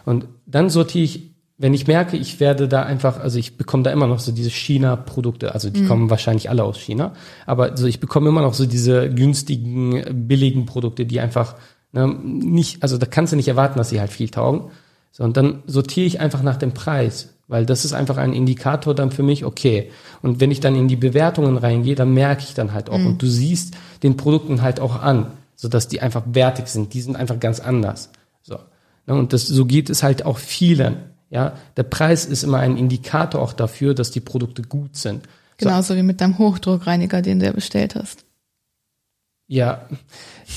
Und 0.05 0.27
dann 0.47 0.69
sortiere 0.69 1.05
ich, 1.05 1.30
wenn 1.61 1.75
ich 1.75 1.87
merke, 1.87 2.17
ich 2.17 2.41
werde 2.41 2.67
da 2.67 2.83
einfach, 2.83 3.21
also 3.21 3.39
ich 3.39 3.57
bekomme 3.57 3.83
da 3.85 3.93
immer 3.93 4.07
noch 4.07 4.19
so 4.19 4.33
diese 4.33 4.51
China-Produkte, 4.51 5.55
also 5.55 5.71
die 5.71 5.83
mhm. 5.83 5.89
kommen 5.89 6.11
wahrscheinlich 6.11 6.51
alle 6.51 6.65
aus 6.65 6.79
China, 6.79 7.13
aber 7.47 7.77
so 7.77 7.87
ich 7.87 8.01
bekomme 8.01 8.31
immer 8.31 8.43
noch 8.43 8.55
so 8.55 8.67
diese 8.67 9.09
günstigen, 9.11 10.27
billigen 10.27 10.67
Produkte, 10.67 11.07
die 11.07 11.21
einfach 11.21 11.55
Ne, 11.93 12.07
nicht, 12.07 12.83
also 12.83 12.99
da 12.99 13.07
kannst 13.07 13.33
du 13.33 13.37
nicht 13.37 13.49
erwarten, 13.49 13.79
dass 13.79 13.89
sie 13.89 14.01
halt 14.01 14.13
viel 14.13 14.29
taugen. 14.29 14.71
So, 15.11 15.25
und 15.25 15.37
dann 15.37 15.63
sortiere 15.67 16.07
ich 16.07 16.21
einfach 16.21 16.43
nach 16.43 16.57
dem 16.57 16.73
Preis, 16.73 17.31
weil 17.49 17.67
das 17.67 17.85
ist 17.85 17.93
einfach 17.93 18.17
ein 18.17 18.33
Indikator 18.33 18.95
dann 18.95 19.11
für 19.11 19.25
mich, 19.25 19.45
okay. 19.45 19.91
Und 20.23 20.39
wenn 20.39 20.53
ich 20.53 20.61
dann 20.61 20.77
in 20.77 20.87
die 20.87 20.97
Bewertungen 20.97 21.57
reingehe, 21.57 21.97
dann 21.97 22.15
merke 22.15 22.45
ich 22.45 22.55
dann 22.55 22.73
halt 22.73 22.91
auch. 22.91 22.99
Mhm. 22.99 23.07
Und 23.07 23.23
du 23.23 23.27
siehst 23.27 23.77
den 24.05 24.17
Produkten 24.17 24.63
halt 24.63 24.79
auch 24.79 25.03
an, 25.03 25.33
so 25.57 25.69
dass 25.69 25.89
die 25.89 26.01
einfach 26.01 26.23
wertig 26.27 26.69
sind. 26.69 26.95
Die 26.95 27.01
sind 27.01 27.17
einfach 27.17 27.41
ganz 27.41 27.59
anders. 27.59 28.11
So. 28.43 28.59
Ne, 29.07 29.15
und 29.15 29.33
das, 29.33 29.49
so 29.49 29.65
geht 29.65 29.91
es 29.91 30.05
halt 30.05 30.25
auch 30.25 30.39
vielen. 30.39 30.97
Ja, 31.31 31.55
der 31.77 31.85
Preis 31.85 32.27
ist 32.27 32.43
immer 32.43 32.59
ein 32.59 32.77
Indikator 32.77 33.41
auch 33.41 33.53
dafür, 33.53 33.95
dass 33.95 34.11
die 34.11 34.21
Produkte 34.21 34.63
gut 34.63 34.97
sind. 34.97 35.29
Genauso 35.57 35.95
so. 35.95 35.97
wie 35.99 36.03
mit 36.03 36.21
deinem 36.21 36.39
Hochdruckreiniger, 36.39 37.23
den 37.23 37.39
du 37.39 37.47
ja 37.47 37.53
bestellt 37.53 37.95
hast. 37.95 38.25
Ja, 39.47 39.89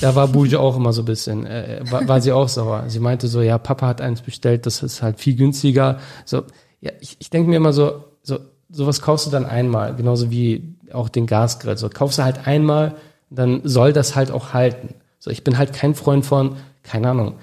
da 0.00 0.14
war 0.14 0.28
Buja 0.28 0.60
auch 0.60 0.76
immer 0.76 0.92
so 0.92 1.02
ein 1.02 1.06
bisschen, 1.06 1.46
äh, 1.46 1.80
war, 1.90 2.06
war 2.06 2.20
sie 2.20 2.30
auch 2.30 2.48
sauer. 2.48 2.84
Sie 2.88 3.00
meinte 3.00 3.26
so, 3.26 3.42
ja, 3.42 3.58
Papa 3.58 3.88
hat 3.88 4.00
eins 4.00 4.20
bestellt, 4.22 4.66
das 4.66 4.82
ist 4.82 5.02
halt 5.02 5.18
viel 5.18 5.34
günstiger. 5.34 5.98
So, 6.24 6.44
ja, 6.80 6.92
ich, 7.00 7.16
ich 7.18 7.30
denke 7.30 7.50
mir 7.50 7.56
immer 7.56 7.72
so, 7.72 8.04
so, 8.22 8.38
sowas 8.70 9.00
kaufst 9.00 9.26
du 9.26 9.30
dann 9.30 9.46
einmal, 9.46 9.96
genauso 9.96 10.30
wie 10.30 10.76
auch 10.92 11.08
den 11.08 11.26
Gasgrill. 11.26 11.76
So, 11.76 11.88
kaufst 11.88 12.18
du 12.18 12.22
halt 12.22 12.46
einmal, 12.46 12.94
dann 13.30 13.62
soll 13.64 13.92
das 13.92 14.14
halt 14.14 14.30
auch 14.30 14.52
halten. 14.52 14.94
So, 15.18 15.30
ich 15.30 15.42
bin 15.42 15.58
halt 15.58 15.72
kein 15.72 15.94
Freund 15.94 16.24
von, 16.24 16.56
keine 16.84 17.10
Ahnung. 17.10 17.34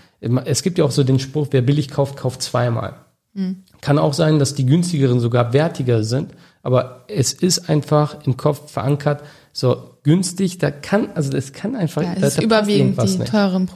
Es 0.46 0.64
gibt 0.64 0.78
ja 0.78 0.86
auch 0.86 0.92
so 0.92 1.04
den 1.04 1.20
Spruch, 1.20 1.48
wer 1.52 1.62
billig 1.62 1.90
kauft, 1.90 2.16
kauft 2.16 2.42
zweimal. 2.42 2.96
Mhm. 3.34 3.64
Kann 3.82 3.98
auch 3.98 4.14
sein, 4.14 4.40
dass 4.40 4.56
die 4.56 4.66
günstigeren 4.66 5.20
sogar 5.20 5.54
wertiger 5.54 6.04
sind, 6.04 6.32
aber 6.64 7.06
es 7.08 7.34
ist 7.34 7.70
einfach 7.70 8.26
im 8.26 8.38
Kopf 8.38 8.72
verankert, 8.72 9.24
so 9.54 9.92
günstig, 10.04 10.58
da 10.58 10.72
kann, 10.72 11.10
also 11.14 11.32
das 11.32 11.54
kann 11.54 11.76
einfach. 11.76 12.04
Ja, 12.04 12.14
es 12.14 12.22
da, 12.22 12.28
ist 12.28 12.38
da 12.40 12.44
überwiegend, 12.44 13.02
die 13.02 13.18
nicht. 13.18 13.32
teuren 13.32 13.68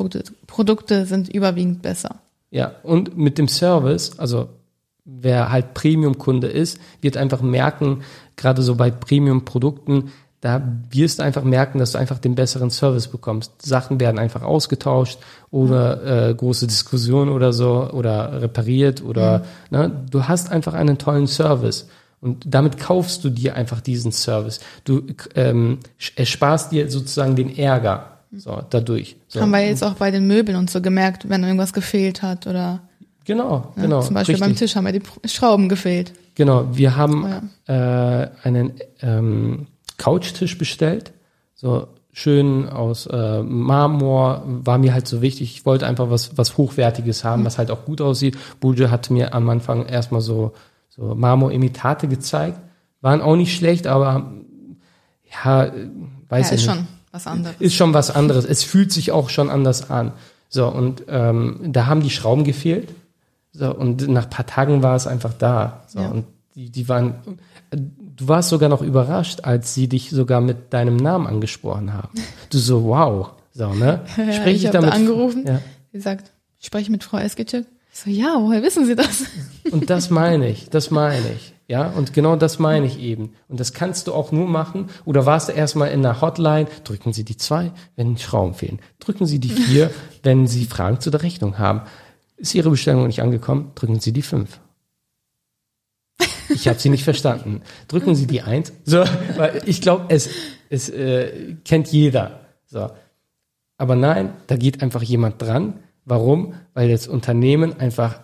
Produkte 0.48 1.06
sind 1.06 1.30
überwiegend 1.30 1.82
besser. 1.82 2.22
Ja, 2.52 2.74
und 2.84 3.18
mit 3.18 3.38
dem 3.38 3.48
Service, 3.48 4.18
also 4.18 4.50
wer 5.04 5.52
halt 5.52 5.74
Premium-Kunde 5.74 6.48
ist, 6.48 6.80
wird 7.02 7.18
einfach 7.18 7.42
merken, 7.42 8.02
gerade 8.36 8.62
so 8.62 8.76
bei 8.76 8.92
Premium-Produkten, 8.92 10.12
da 10.46 10.62
wirst 10.92 11.18
du 11.18 11.24
einfach 11.24 11.44
merken, 11.44 11.80
dass 11.80 11.94
du 11.94 11.98
einfach 11.98 12.20
den 12.20 12.36
besseren 12.36 12.70
Service 12.70 13.08
bekommst. 13.08 13.64
Sachen 13.64 14.00
werden 14.00 14.20
einfach 14.20 14.44
ausgetauscht 14.44 15.18
oder 15.50 16.30
äh, 16.30 16.36
große 16.36 16.68
Diskussionen 16.68 17.32
oder 17.32 17.52
so 17.52 17.90
oder 17.90 18.44
repariert 18.44 19.04
oder 19.04 19.40
mhm. 19.40 19.78
ne, 19.78 20.06
du 20.12 20.28
hast 20.28 20.52
einfach 20.52 20.76
einen 20.76 21.00
tollen 21.00 21.26
Service. 21.26 21.88
Und 22.22 22.44
damit 22.46 22.78
kaufst 22.78 23.24
du 23.24 23.32
dir 23.32 23.56
einfach 23.56 23.82
diesen 23.82 24.12
Service. 24.12 24.60
Du 24.84 25.08
ähm, 25.34 25.80
ersparst 26.16 26.72
dir 26.72 26.92
sozusagen 26.92 27.36
den 27.36 27.58
Ärger 27.58 28.20
so, 28.32 28.62
dadurch. 28.70 29.16
So. 29.28 29.42
Haben 29.42 29.50
wir 29.50 29.66
jetzt 29.66 29.84
auch 29.84 29.96
bei 29.96 30.12
den 30.12 30.28
Möbeln 30.28 30.60
und 30.60 30.70
so 30.70 30.80
gemerkt, 30.80 31.28
wenn 31.28 31.44
irgendwas 31.44 31.74
gefehlt 31.74 32.22
hat 32.22 32.46
oder. 32.46 32.82
Genau, 33.26 33.74
ja, 33.78 33.82
genau. 33.82 34.02
Zum 34.04 34.14
Beispiel 34.14 34.36
richtig. 34.36 34.48
beim 34.48 34.56
Tisch 34.56 34.76
haben 34.76 34.86
wir 34.86 34.92
die 34.92 35.28
Schrauben 35.28 35.70
gefehlt. 35.70 36.14
Genau, 36.36 36.68
wir 36.72 36.96
haben 36.96 37.26
oh 37.26 37.72
ja. 37.72 38.22
äh, 38.22 38.30
einen 38.44 38.74
ähm, 39.02 39.68
Couchtisch 39.98 40.58
bestellt. 40.58 41.14
So 41.54 41.88
schön 42.12 42.70
aus 42.70 43.08
äh, 43.08 43.44
Marmor 43.44 44.44
war 44.46 44.78
mir 44.78 44.94
halt 44.94 45.08
so 45.08 45.22
wichtig. 45.22 45.56
Ich 45.56 45.66
wollte 45.66 45.86
einfach 45.86 46.10
was, 46.10 46.38
was 46.38 46.58
Hochwertiges 46.58 47.24
haben, 47.24 47.46
was 47.46 47.58
halt 47.58 47.72
auch 47.72 47.86
gut 47.86 48.02
aussieht. 48.02 48.38
Buja 48.60 48.90
hatte 48.90 49.14
mir 49.14 49.34
am 49.34 49.50
Anfang 49.50 49.86
erstmal 49.86 50.22
so 50.22 50.54
so 50.96 51.14
Marmorimitate 51.16 52.08
gezeigt. 52.08 52.60
Waren 53.02 53.22
auch 53.22 53.36
nicht 53.36 53.56
schlecht, 53.56 53.88
aber 53.88 54.32
ja, 55.30 55.72
weiß 56.30 56.50
ja, 56.50 56.56
ich 56.56 56.62
ist 56.62 56.68
nicht. 56.68 56.76
schon 56.76 56.88
was 57.12 57.28
anderes. 57.28 57.56
Ist 57.60 57.76
schon 57.76 57.94
was 57.94 58.12
anderes. 58.12 58.46
Es 58.46 58.64
fühlt 58.64 58.92
sich 58.92 59.12
auch 59.12 59.30
schon 59.30 59.50
anders 59.50 59.90
an. 59.90 60.14
So, 60.50 60.68
und 60.68 61.04
ähm, 61.10 61.60
da 61.64 61.88
haben 61.88 62.02
die 62.02 62.10
Schrauben 62.10 62.44
gefehlt. 62.44 62.90
So, 63.52 63.74
und 63.74 64.08
nach 64.08 64.30
paar 64.30 64.46
Tagen 64.46 64.84
war 64.84 64.96
es 64.96 65.08
einfach 65.08 65.34
da. 65.34 65.84
So, 65.88 66.00
ja. 66.00 66.10
und 66.10 66.26
die, 66.56 66.70
die 66.70 66.88
waren, 66.88 67.16
du 68.16 68.28
warst 68.28 68.50
sogar 68.50 68.70
noch 68.70 68.82
überrascht, 68.82 69.42
als 69.44 69.74
sie 69.74 69.88
dich 69.88 70.10
sogar 70.10 70.42
mit 70.42 70.74
deinem 70.74 70.98
Namen 70.98 71.28
angesprochen 71.28 71.94
haben. 71.94 72.10
Du 72.50 72.58
so, 72.58 72.86
wow. 72.86 73.32
So, 73.54 73.74
ne? 73.74 74.02
Spreche 74.14 74.50
ich, 74.50 74.66
ich 74.66 74.72
damit? 74.72 74.92
Da 74.92 74.96
angerufen. 74.96 75.46
Ja. 75.46 75.62
Sie 75.94 76.00
sagt, 76.00 76.32
ich 76.60 76.68
spreche 76.68 76.92
mit 76.92 77.04
Frau 77.04 77.18
Eskitschek. 77.18 77.66
Ich 77.94 78.00
so, 78.00 78.10
ja, 78.10 78.36
woher 78.40 78.62
wissen 78.62 78.86
Sie 78.86 78.96
das? 78.96 79.24
Und 79.72 79.90
das 79.90 80.10
meine 80.10 80.50
ich, 80.50 80.70
das 80.70 80.92
meine 80.92 81.32
ich. 81.36 81.54
Ja, 81.68 81.88
und 81.88 82.14
genau 82.14 82.36
das 82.36 82.60
meine 82.60 82.86
ich 82.86 83.00
eben. 83.00 83.34
Und 83.48 83.60
das 83.60 83.74
kannst 83.74 84.06
du 84.06 84.14
auch 84.14 84.32
nur 84.32 84.48
machen. 84.48 84.90
Oder 85.04 85.26
warst 85.26 85.50
du 85.50 85.54
erstmal 85.54 85.90
in 85.90 86.06
einer 86.06 86.22
Hotline, 86.22 86.68
drücken 86.84 87.12
Sie 87.12 87.24
die 87.24 87.38
zwei, 87.38 87.72
wenn 87.96 88.18
Schrauben 88.20 88.54
fehlen. 88.54 88.80
Drücken 89.00 89.26
Sie 89.26 89.40
die 89.40 89.50
vier, 89.50 89.90
wenn 90.24 90.46
Sie 90.46 90.66
Fragen 90.66 91.00
zu 91.00 91.10
der 91.10 91.24
Rechnung 91.24 91.58
haben. 91.58 91.82
Ist 92.38 92.54
Ihre 92.54 92.70
Bestellung 92.70 93.08
nicht 93.08 93.24
angekommen? 93.24 93.72
Drücken 93.74 94.00
Sie 94.00 94.14
die 94.14 94.22
fünf. 94.22 94.60
Ich 96.50 96.68
habe 96.68 96.80
Sie 96.80 96.90
nicht 96.90 97.04
verstanden. 97.04 97.62
Drücken 97.88 98.16
Sie 98.16 98.28
die 98.28 98.42
eins. 98.42 98.74
So, 98.84 99.04
weil 99.38 99.62
ich 99.66 99.82
glaube, 99.82 100.06
es, 100.10 100.30
es 100.70 100.90
äh, 100.90 101.56
kennt 101.64 101.88
jeder. 101.88 102.42
So. 102.66 102.90
Aber 103.78 103.96
nein, 103.96 104.34
da 104.48 104.56
geht 104.56 104.82
einfach 104.82 105.02
jemand 105.02 105.42
dran 105.42 105.80
Warum? 106.06 106.54
Weil 106.76 106.90
das 106.90 107.08
Unternehmen 107.08 107.80
einfach 107.80 108.22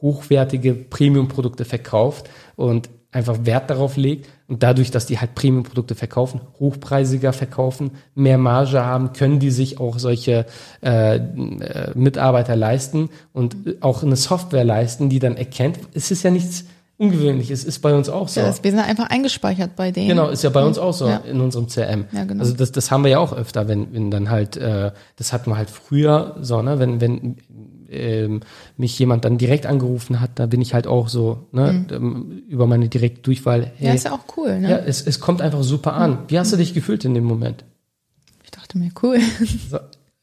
hochwertige 0.00 0.74
Premium-Produkte 0.74 1.64
verkauft 1.64 2.30
und 2.54 2.88
einfach 3.10 3.38
Wert 3.44 3.70
darauf 3.70 3.96
legt 3.96 4.28
und 4.46 4.62
dadurch, 4.62 4.90
dass 4.90 5.06
die 5.06 5.18
halt 5.18 5.34
Premium-Produkte 5.34 5.94
verkaufen, 5.96 6.40
hochpreisiger 6.60 7.32
verkaufen, 7.32 7.92
mehr 8.14 8.38
Marge 8.38 8.84
haben, 8.84 9.12
können 9.12 9.40
die 9.40 9.50
sich 9.50 9.80
auch 9.80 9.98
solche 9.98 10.46
äh, 10.82 11.16
äh, 11.16 11.92
Mitarbeiter 11.94 12.54
leisten 12.54 13.08
und 13.32 13.56
auch 13.80 14.04
eine 14.04 14.14
Software 14.14 14.64
leisten, 14.64 15.08
die 15.08 15.18
dann 15.18 15.36
erkennt, 15.36 15.80
es 15.94 16.10
ist 16.12 16.22
ja 16.22 16.30
nichts 16.30 16.66
Ungewöhnliches, 16.98 17.62
ist 17.64 17.78
bei 17.78 17.94
uns 17.94 18.08
auch 18.08 18.26
so. 18.28 18.40
Ja, 18.40 18.46
das, 18.48 18.62
wir 18.64 18.72
sind 18.72 18.80
einfach 18.80 19.08
eingespeichert 19.08 19.76
bei 19.76 19.92
denen. 19.92 20.08
Genau, 20.08 20.28
ist 20.28 20.42
ja 20.42 20.50
bei 20.50 20.64
uns 20.64 20.78
auch 20.78 20.92
so 20.92 21.06
Ja. 21.08 21.18
in 21.18 21.40
unserem 21.40 21.68
CRM. 21.68 22.06
Ja, 22.12 22.24
genau. 22.24 22.40
Also 22.42 22.54
das, 22.54 22.72
das 22.72 22.90
haben 22.90 23.04
wir 23.04 23.10
ja 23.12 23.18
auch 23.20 23.32
öfter, 23.32 23.68
wenn, 23.68 23.92
wenn 23.94 24.10
dann 24.10 24.30
halt, 24.30 24.56
äh, 24.56 24.90
das 25.16 25.32
hatten 25.32 25.50
wir 25.50 25.56
halt 25.56 25.70
früher 25.70 26.36
so, 26.40 26.60
ne, 26.60 26.80
wenn, 26.80 27.00
wenn 27.00 27.36
ähm, 27.88 28.40
mich 28.76 28.98
jemand 28.98 29.24
dann 29.24 29.38
direkt 29.38 29.64
angerufen 29.64 30.20
hat, 30.20 30.32
da 30.34 30.46
bin 30.46 30.60
ich 30.60 30.74
halt 30.74 30.86
auch 30.88 31.08
so, 31.08 31.46
ne, 31.52 31.86
ähm, 31.92 32.42
über 32.48 32.66
meine 32.66 32.88
direkte 32.88 33.22
Durchwahl, 33.22 33.70
hey, 33.76 33.78
Mhm. 33.78 33.86
Ja, 33.86 33.94
ist 33.94 34.04
ja 34.04 34.12
auch 34.12 34.36
cool, 34.36 34.58
ne? 34.58 34.68
ja, 34.70 34.76
es, 34.78 35.00
es 35.06 35.20
kommt 35.20 35.40
einfach 35.40 35.62
super 35.62 35.94
an. 35.94 36.18
Wie 36.28 36.38
hast 36.38 36.52
du 36.52 36.56
dich 36.56 36.74
gefühlt 36.74 37.04
in 37.04 37.14
dem 37.14 37.24
Moment? 37.24 37.64
Ich 38.44 38.50
dachte 38.50 38.76
mir, 38.76 38.90
cool. 39.02 39.18
So, 39.70 39.78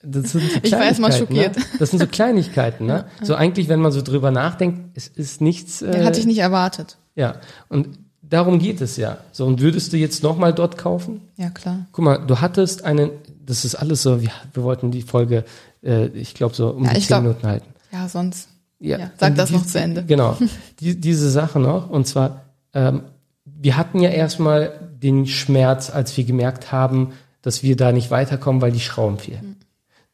das 0.06 0.32
sind 0.32 0.52
so 0.52 0.60
Ich 0.64 0.72
war 0.72 0.84
erst 0.86 1.00
mal 1.00 1.10
Kleinigkeiten, 1.10 1.36
schockiert. 1.36 1.58
Ne? 1.58 1.64
Das 1.80 1.90
sind 1.92 2.00
so 2.00 2.08
Kleinigkeiten, 2.08 2.86
ne? 2.86 3.06
So 3.22 3.36
eigentlich, 3.36 3.68
wenn 3.70 3.80
man 3.80 3.92
so 3.92 4.02
drüber 4.02 4.32
nachdenkt, 4.32 4.96
es 4.98 5.08
ist 5.08 5.42
nichts. 5.42 5.82
Äh, 5.82 6.04
Hatte 6.06 6.20
ich 6.20 6.26
nicht 6.26 6.40
erwartet. 6.40 6.98
Ja, 7.16 7.36
und 7.70 7.98
darum 8.22 8.60
geht 8.60 8.82
es 8.82 8.98
ja. 8.98 9.18
So, 9.32 9.46
und 9.46 9.62
würdest 9.62 9.94
du 9.94 9.98
jetzt 9.98 10.24
nochmal 10.24 10.54
dort 10.54 10.78
kaufen? 10.78 11.22
Ja, 11.38 11.50
klar. 11.50 11.86
Guck 11.92 12.04
mal, 12.06 12.18
du 12.26 12.40
hattest 12.42 12.84
einen, 12.86 13.10
das 13.46 13.66
ist 13.66 13.76
alles 13.76 14.02
so, 14.02 14.22
wir, 14.22 14.32
wir 14.54 14.64
wollten 14.64 14.92
die 14.92 15.02
Folge, 15.02 15.46
äh, 15.84 16.08
ich 16.08 16.34
glaube, 16.34 16.56
so 16.56 16.70
um 16.70 16.84
Ja, 16.86 16.92
die 16.92 16.98
ich 16.98 17.04
zehn 17.04 17.08
glaub- 17.10 17.22
Minuten 17.24 17.48
halten. 17.48 17.68
Ja, 17.92 18.08
sonst. 18.10 18.50
Ja, 18.80 19.12
sag 19.18 19.32
und 19.32 19.38
das 19.38 19.50
die- 19.50 19.56
noch 19.56 19.66
zu 19.66 19.80
Ende. 19.80 20.04
Genau, 20.08 20.38
die, 20.80 21.00
diese 21.00 21.30
Sache 21.30 21.60
noch. 21.60 21.90
Und 21.90 22.08
zwar, 22.08 22.42
ähm, 22.74 23.04
wir 23.46 23.78
hatten 23.78 24.00
ja 24.02 24.10
erstmal 24.10 24.74
den 25.02 25.26
Schmerz, 25.28 25.90
als 25.90 26.16
wir 26.18 26.24
gemerkt 26.26 26.72
haben, 26.72 27.14
dass 27.42 27.64
wir 27.64 27.76
da 27.78 27.92
nicht 27.92 28.12
weiterkommen, 28.12 28.62
weil 28.62 28.72
die 28.72 28.80
Schrauben 28.80 29.18
fehlen. 29.20 29.40
Hm. 29.42 29.56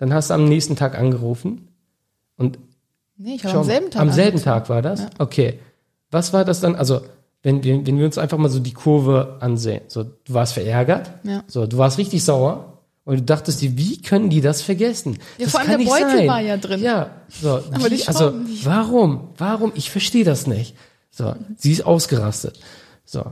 Dann 0.02 0.16
hast 0.16 0.32
du 0.32 0.34
am 0.34 0.46
nächsten 0.46 0.76
Tag 0.76 0.98
angerufen 0.98 1.68
und 2.36 2.58
Nee, 3.18 3.36
ich 3.36 3.44
Schau 3.44 3.60
am 3.60 3.64
selben 3.66 3.92
Tag. 3.92 4.02
Am 4.02 4.10
selben 4.10 4.38
angerufen. 4.40 4.44
Tag 4.46 4.70
war 4.70 4.82
das? 4.82 5.06
Okay. 5.20 5.60
Was 6.10 6.34
war 6.34 6.44
das 6.44 6.60
dann? 6.60 6.76
Also, 6.76 7.02
wenn 7.44 7.64
wir, 7.64 7.86
wenn 7.86 8.00
wir 8.00 8.06
uns 8.06 8.18
einfach 8.18 8.40
mal 8.40 8.50
so 8.50 8.60
die 8.60 8.74
Kurve 8.74 9.38
ansehen. 9.42 9.82
So, 9.90 10.02
du 10.02 10.34
warst 10.34 10.54
verärgert. 10.54 11.12
Ja. 11.22 11.44
So, 11.46 11.68
du 11.68 11.78
warst 11.78 12.00
richtig 12.00 12.24
sauer. 12.24 12.80
Und 13.04 13.18
du 13.18 13.22
dachtest 13.22 13.62
dir, 13.62 13.78
wie 13.78 14.02
können 14.02 14.32
die 14.32 14.42
das 14.42 14.64
vergessen? 14.64 15.20
Ja, 15.38 15.46
das 15.46 15.52
vor 15.52 15.60
allem 15.60 15.70
der 15.70 15.86
Beutel 15.86 16.18
sein. 16.18 16.28
war 16.28 16.42
ja 16.42 16.58
drin. 16.58 16.82
Ja, 16.82 17.12
so. 17.30 17.50
Aber 17.72 17.88
die 17.88 18.08
also, 18.08 18.30
Schrauben 18.32 18.44
nicht. 18.46 18.66
warum? 18.66 19.30
Warum? 19.38 19.72
Ich 19.76 19.92
verstehe 19.92 20.24
das 20.24 20.48
nicht. 20.48 20.76
So, 21.12 21.36
sie 21.58 21.74
ist 21.74 21.86
ausgerastet. 21.86 22.60
So. 23.06 23.24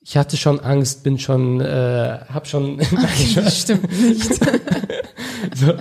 Ich 0.00 0.16
hatte 0.16 0.36
schon 0.36 0.60
Angst, 0.60 1.02
bin 1.02 1.18
schon, 1.18 1.60
äh, 1.60 2.18
hab 2.32 2.46
schon, 2.48 2.78
Das 3.36 3.60
stimmt 3.60 3.90
nicht. 4.00 4.30
so. 5.60 5.72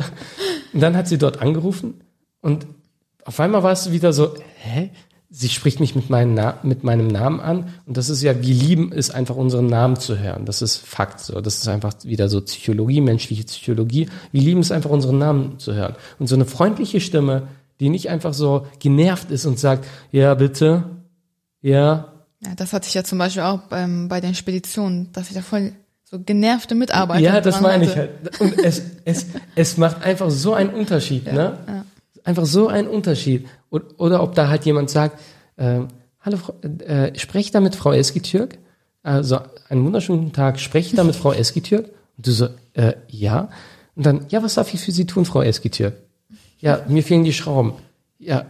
Und 0.74 0.82
dann 0.82 0.96
hat 0.96 1.08
sie 1.08 1.18
dort 1.18 1.42
angerufen 1.42 2.02
und 2.42 2.68
auf 3.26 3.40
einmal 3.40 3.64
war 3.64 3.72
es 3.72 3.92
wieder 3.92 4.14
so, 4.14 4.36
hä? 4.60 4.92
Sie 5.32 5.50
spricht 5.50 5.80
mich 5.80 5.96
mit, 5.96 6.10
mit 6.10 6.84
meinem 6.84 7.08
Namen 7.08 7.40
an 7.42 7.74
und 7.86 7.98
das 7.98 8.10
ist 8.10 8.22
ja, 8.22 8.42
wir 8.42 8.54
lieben 8.54 8.94
es 8.94 9.10
einfach 9.10 9.36
unseren 9.36 9.66
Namen 9.66 9.98
zu 9.98 10.18
hören. 10.18 10.46
Das 10.46 10.62
ist 10.62 10.78
Fakt 10.78 11.20
so. 11.20 11.42
Das 11.42 11.58
ist 11.58 11.68
einfach 11.68 11.94
wieder 12.04 12.30
so 12.30 12.40
Psychologie, 12.42 13.02
menschliche 13.02 13.44
Psychologie. 13.44 14.08
Wir 14.32 14.42
lieben 14.42 14.62
es 14.62 14.72
einfach 14.72 14.92
unseren 14.92 15.18
Namen 15.18 15.60
zu 15.60 15.74
hören. 15.74 15.96
Und 16.20 16.28
so 16.28 16.36
eine 16.36 16.46
freundliche 16.46 17.02
Stimme, 17.02 17.48
die 17.82 17.90
nicht 17.90 18.10
einfach 18.10 18.34
so 18.34 18.68
genervt 18.80 19.32
ist 19.32 19.46
und 19.46 19.60
sagt, 19.60 19.86
ja 20.12 20.36
bitte, 20.36 20.86
ja, 21.62 22.14
Ja, 22.46 22.56
das 22.56 22.72
hatte 22.72 22.88
ich 22.88 22.94
ja 22.94 23.04
zum 23.04 23.18
Beispiel 23.18 23.44
auch 23.44 23.62
beim, 23.64 24.08
bei 24.08 24.22
den 24.22 24.36
Speditionen, 24.36 25.12
dass 25.12 25.30
ich 25.30 25.36
da 25.36 25.42
voll 25.42 25.74
so 26.17 26.23
genervte 26.25 26.75
Mitarbeiter 26.75 27.21
Ja, 27.21 27.41
das 27.41 27.62
meine 27.62 27.86
ich 27.86 27.95
halt. 27.95 28.12
Und 28.39 28.58
es, 28.63 28.82
es, 29.06 29.25
es 29.56 29.78
macht 29.78 30.04
einfach 30.04 30.30
so 30.30 30.54
einen 30.54 30.69
Unterschied, 30.71 31.32
ne? 31.32 31.84
Einfach 32.23 32.45
so 32.45 32.67
einen 32.67 32.88
Unterschied. 32.88 33.47
Und, 33.69 33.84
oder 33.99 34.23
ob 34.23 34.34
da 34.36 34.47
halt 34.47 34.65
jemand 34.65 34.89
sagt, 34.89 35.19
ähm, 35.58 35.88
hallo, 36.21 36.38
Frau- 36.38 36.56
äh, 36.86 37.17
spreche 37.19 37.45
ich 37.47 37.51
da 37.51 37.60
mit 37.60 37.75
Frau 37.75 37.91
Eskitürk? 37.93 38.58
Also, 39.04 39.39
einen 39.69 39.86
wunderschönen 39.86 40.34
Tag, 40.34 40.60
spreche 40.60 40.89
ich 40.89 40.95
da 40.95 41.04
mit 41.04 41.15
Frau 41.15 41.32
Eskitürk? 41.32 41.86
Und 42.17 42.28
du 42.28 42.32
so, 42.32 42.47
äh, 42.73 42.93
ja. 43.08 43.49
Und 43.95 44.06
dann, 44.06 44.25
ja, 44.30 44.41
was 44.41 44.56
darf 44.56 44.73
ich 44.73 44.82
für 44.82 44.91
Sie 44.91 45.06
tun, 45.06 45.25
Frau 45.25 45.41
Eskitürk? 45.41 45.93
Ja, 46.60 46.80
mir 46.88 47.04
fehlen 47.04 47.23
die 47.23 47.34
Schrauben. 47.34 47.73
Ja, 48.17 48.45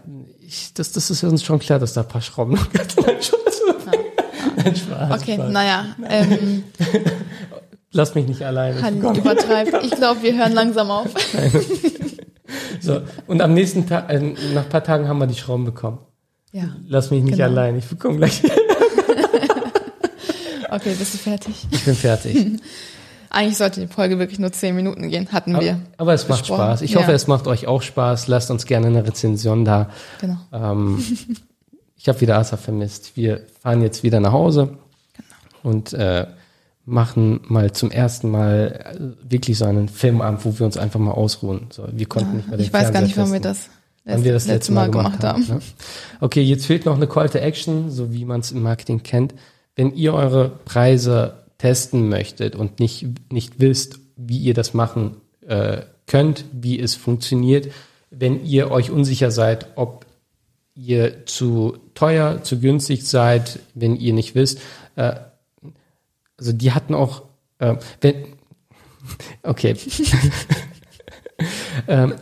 ich, 0.48 0.74
das, 0.74 0.92
das 0.94 1.10
ist 1.10 1.24
uns 1.24 1.44
schon 1.44 1.60
klar, 1.60 1.80
dass 1.80 1.94
da 1.94 2.02
ein 2.02 2.08
paar 2.08 2.22
Schrauben 2.22 2.54
noch. 2.54 2.68
Nein, 4.56 4.76
Spaß. 4.76 5.22
Okay, 5.22 5.34
Spaß. 5.36 5.52
naja, 5.52 5.86
ähm, 6.10 6.64
Lass 7.96 8.14
mich 8.14 8.28
nicht 8.28 8.44
alleine. 8.44 8.80
Komm. 9.02 9.16
übertreibt. 9.16 9.74
Ich 9.86 9.92
glaube, 9.92 10.22
wir 10.22 10.38
hören 10.38 10.54
langsam 10.54 10.92
auf. 10.92 11.08
So, 12.80 13.02
und 13.26 13.42
am 13.42 13.56
nächsten 13.56 13.88
Tag, 13.88 14.12
äh, 14.12 14.20
nach 14.54 14.64
ein 14.66 14.70
paar 14.70 14.84
Tagen 14.84 15.08
haben 15.08 15.18
wir 15.18 15.26
die 15.26 15.34
Schrauben 15.34 15.66
bekommen. 15.66 15.98
Ja, 16.52 16.66
Lass 16.88 17.10
mich 17.10 17.24
nicht 17.24 17.38
Genau. 17.38 17.46
allein, 17.50 17.76
ich 17.80 17.86
bekomme 17.86 18.18
gleich. 18.18 18.44
okay, 20.70 20.94
bist 20.98 21.14
du 21.16 21.18
fertig? 21.18 21.56
Ich 21.72 21.84
bin 21.84 21.96
fertig. 21.96 22.60
Eigentlich 23.32 23.58
sollte 23.58 23.82
die 23.82 23.88
Folge 23.88 24.20
wirklich 24.20 24.38
nur 24.40 24.52
zehn 24.52 24.76
Minuten 24.76 25.10
gehen, 25.10 25.28
hatten 25.32 25.60
wir. 25.60 25.74
Aber, 25.74 25.82
aber 25.98 26.14
es 26.14 26.28
macht 26.30 26.42
besprochen. 26.42 26.64
Spaß. 26.66 26.82
Ich 26.84 26.92
Ja. 26.92 27.00
hoffe, 27.02 27.12
es 27.14 27.26
macht 27.28 27.48
euch 27.48 27.66
auch 27.68 27.82
Spaß. 27.82 28.28
Lasst 28.28 28.52
uns 28.52 28.66
gerne 28.66 28.88
eine 28.88 29.06
Rezension 29.08 29.66
da. 29.66 29.90
Genau. 30.22 30.38
Ähm, 30.54 31.04
ich 31.98 32.08
habe 32.08 32.22
wieder 32.22 32.38
Asa 32.38 32.58
vermisst. 32.58 33.16
Wir 33.18 33.42
fahren 33.62 33.82
jetzt 33.82 34.04
wieder 34.04 34.20
nach 34.20 34.32
Hause 34.32 34.78
Genau. 35.14 35.74
und 35.76 35.94
äh, 35.94 36.28
machen 36.86 37.42
mal 37.48 37.72
zum 37.72 37.92
ersten 37.92 38.30
Mal 38.30 38.96
äh, 38.96 39.32
wirklich 39.32 39.58
so 39.58 39.66
einen 39.66 39.90
Filmabend, 39.90 40.46
wo 40.46 40.58
wir 40.58 40.66
uns 40.66 40.78
einfach 40.78 41.00
mal 41.00 41.12
ausruhen. 41.12 41.68
So, 41.72 41.88
wir 41.92 42.06
konnten 42.06 42.38
nicht 42.38 42.48
mehr 42.48 42.58
den 42.58 42.66
Ich 42.66 42.74
weiß 42.74 42.94
gar 42.94 43.02
nicht, 43.02 43.18
wann 43.18 43.32
wir 43.32 43.42
Fernseher 43.42 43.54
das, 43.54 43.70
wann 44.06 44.24
wir 44.24 44.34
das 44.34 44.48
letzte 44.48 44.72
Mal, 44.72 44.92
gemacht, 44.92 45.24
haben. 45.24 45.48
haben. 45.48 45.56
ne? 45.56 45.62
Okay, 46.22 46.42
jetzt 46.42 46.66
fehlt 46.68 46.86
noch 46.86 46.96
eine 46.96 47.08
Call 47.08 47.30
to 47.30 47.40
Action, 47.40 47.90
so 47.90 48.14
wie 48.14 48.26
man 48.26 48.42
es 48.42 48.52
im 48.52 48.62
Marketing 48.62 49.02
kennt. 49.02 49.34
Wenn 49.76 49.94
ihr 49.96 50.14
eure 50.14 50.50
Preise 50.64 51.46
testen 51.58 52.08
möchtet 52.08 52.56
und 52.56 52.80
nicht, 52.80 53.08
nicht 53.32 53.60
wisst, 53.60 54.00
wie 54.16 54.38
ihr 54.38 54.54
das 54.54 54.74
machen 54.74 55.18
äh, 55.48 55.82
könnt, 56.06 56.46
wie 56.52 56.80
es 56.80 56.96
funktioniert, 56.96 57.72
wenn 58.12 58.46
ihr 58.46 58.72
euch 58.72 58.92
unsicher 58.92 59.32
seid, 59.32 59.68
ob 59.76 60.06
ihr 60.76 61.26
zu 61.26 61.78
teuer, 61.94 62.44
zu 62.44 62.60
günstig 62.60 63.08
seid, 63.08 63.60
wenn 63.74 63.96
ihr 63.96 64.14
nicht 64.14 64.36
wisst, 64.36 64.60
äh, 64.96 65.16
also 66.38 66.54
die 66.54 66.72
hatten 66.72 66.94
auch, 66.94 67.24
äh, 67.60 67.76
wenn, 68.02 68.26
okay, 69.44 69.76
ähm, 71.88 72.16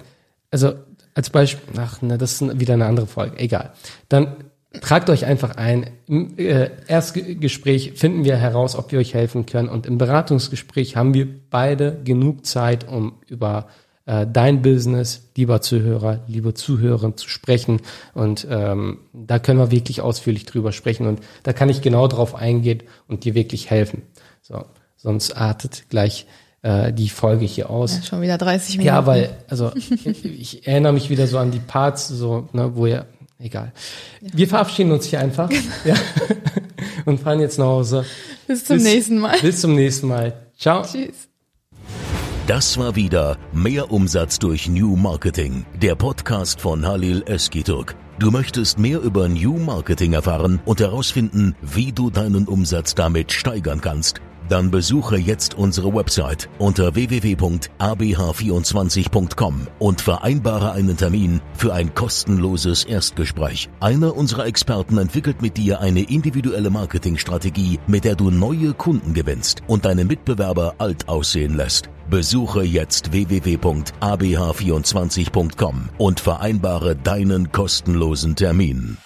also 0.51 0.73
als 1.13 1.29
Beispiel, 1.29 1.79
ach, 1.79 2.01
ne, 2.01 2.17
das 2.17 2.41
ist 2.41 2.59
wieder 2.59 2.73
eine 2.73 2.85
andere 2.85 3.07
Folge, 3.07 3.37
egal. 3.37 3.73
Dann 4.09 4.35
tragt 4.81 5.09
euch 5.09 5.25
einfach 5.25 5.55
ein. 5.57 5.91
Im 6.07 6.37
äh, 6.37 6.71
Erstgespräch 6.87 7.93
finden 7.95 8.23
wir 8.23 8.37
heraus, 8.37 8.75
ob 8.75 8.91
wir 8.91 8.99
euch 8.99 9.13
helfen 9.13 9.45
können. 9.45 9.69
Und 9.69 9.85
im 9.85 9.97
Beratungsgespräch 9.97 10.95
haben 10.95 11.13
wir 11.13 11.27
beide 11.49 12.01
genug 12.03 12.45
Zeit, 12.45 12.87
um 12.87 13.19
über 13.27 13.67
äh, 14.05 14.27
dein 14.31 14.61
Business, 14.61 15.29
lieber 15.35 15.61
Zuhörer, 15.61 16.19
liebe 16.27 16.53
Zuhörer, 16.53 17.15
zu 17.15 17.29
sprechen. 17.29 17.81
Und 18.13 18.45
ähm, 18.49 18.99
da 19.13 19.39
können 19.39 19.59
wir 19.59 19.71
wirklich 19.71 20.01
ausführlich 20.01 20.45
drüber 20.45 20.71
sprechen. 20.71 21.07
Und 21.07 21.21
da 21.43 21.53
kann 21.53 21.69
ich 21.69 21.81
genau 21.81 22.07
drauf 22.07 22.35
eingehen 22.35 22.83
und 23.07 23.23
dir 23.23 23.33
wirklich 23.33 23.69
helfen. 23.69 24.03
So, 24.41 24.65
sonst 24.97 25.37
artet 25.37 25.85
gleich 25.89 26.25
äh, 26.63 26.91
die 26.91 27.09
Folge 27.09 27.45
hier 27.45 27.69
aus. 27.69 27.95
Ja, 27.97 28.03
schon 28.03 28.21
wieder 28.21 28.37
30 28.37 28.77
Minuten. 28.77 28.87
Ja, 28.87 29.05
weil, 29.05 29.37
also 29.47 29.71
ich, 29.75 30.05
ich 30.25 30.67
erinnere 30.67 30.93
mich 30.93 31.09
wieder 31.09 31.27
so 31.27 31.37
an 31.37 31.51
die 31.51 31.59
Parts, 31.59 32.07
so, 32.07 32.49
ne, 32.53 32.75
wo 32.75 32.85
ihr, 32.87 33.05
egal. 33.39 33.71
Wir 34.21 34.47
verabschieden 34.47 34.91
uns 34.91 35.05
hier 35.05 35.19
einfach 35.19 35.49
ja, 35.85 35.95
und 37.05 37.19
fahren 37.21 37.39
jetzt 37.39 37.57
nach 37.59 37.65
Hause. 37.65 38.05
Bis 38.47 38.65
zum 38.65 38.77
bis- 38.77 38.83
nächsten 38.85 39.19
Mal. 39.19 39.39
Bis 39.41 39.61
zum 39.61 39.75
nächsten 39.75 40.07
Mal. 40.07 40.33
Ciao. 40.57 40.83
Tschüss. 40.83 41.29
Das 42.45 42.77
war 42.77 42.97
wieder 42.97 43.37
Mehr 43.53 43.89
Umsatz 43.89 44.37
durch 44.37 44.67
New 44.67 44.97
Marketing, 44.97 45.65
der 45.81 45.95
Podcast 45.95 46.59
von 46.59 46.85
Halil 46.85 47.23
Eskiturk. 47.25 47.95
Du 48.19 48.31
möchtest 48.31 48.77
mehr 48.77 48.99
über 48.99 49.29
New 49.29 49.57
Marketing 49.57 50.11
erfahren 50.11 50.59
und 50.65 50.81
herausfinden, 50.81 51.55
wie 51.61 51.93
du 51.93 52.09
deinen 52.09 52.45
Umsatz 52.45 52.95
damit 52.95 53.31
steigern 53.31 53.79
kannst. 53.79 54.19
Dann 54.49 54.71
besuche 54.71 55.17
jetzt 55.17 55.53
unsere 55.55 55.93
Website 55.93 56.49
unter 56.59 56.95
www.abh24.com 56.95 59.67
und 59.79 60.01
vereinbare 60.01 60.73
einen 60.73 60.97
Termin 60.97 61.39
für 61.55 61.73
ein 61.73 61.93
kostenloses 61.93 62.83
Erstgespräch. 62.83 63.69
Einer 63.79 64.13
unserer 64.15 64.45
Experten 64.45 64.97
entwickelt 64.97 65.41
mit 65.41 65.55
dir 65.57 65.79
eine 65.79 66.01
individuelle 66.01 66.69
Marketingstrategie, 66.69 67.79
mit 67.87 68.03
der 68.03 68.15
du 68.15 68.31
neue 68.31 68.73
Kunden 68.73 69.13
gewinnst 69.13 69.61
und 69.67 69.85
deine 69.85 70.03
Mitbewerber 70.05 70.75
alt 70.77 71.07
aussehen 71.07 71.55
lässt. 71.55 71.89
Besuche 72.09 72.63
jetzt 72.63 73.13
www.abh24.com 73.13 75.89
und 75.97 76.19
vereinbare 76.19 76.95
deinen 76.95 77.51
kostenlosen 77.51 78.35
Termin. 78.35 78.97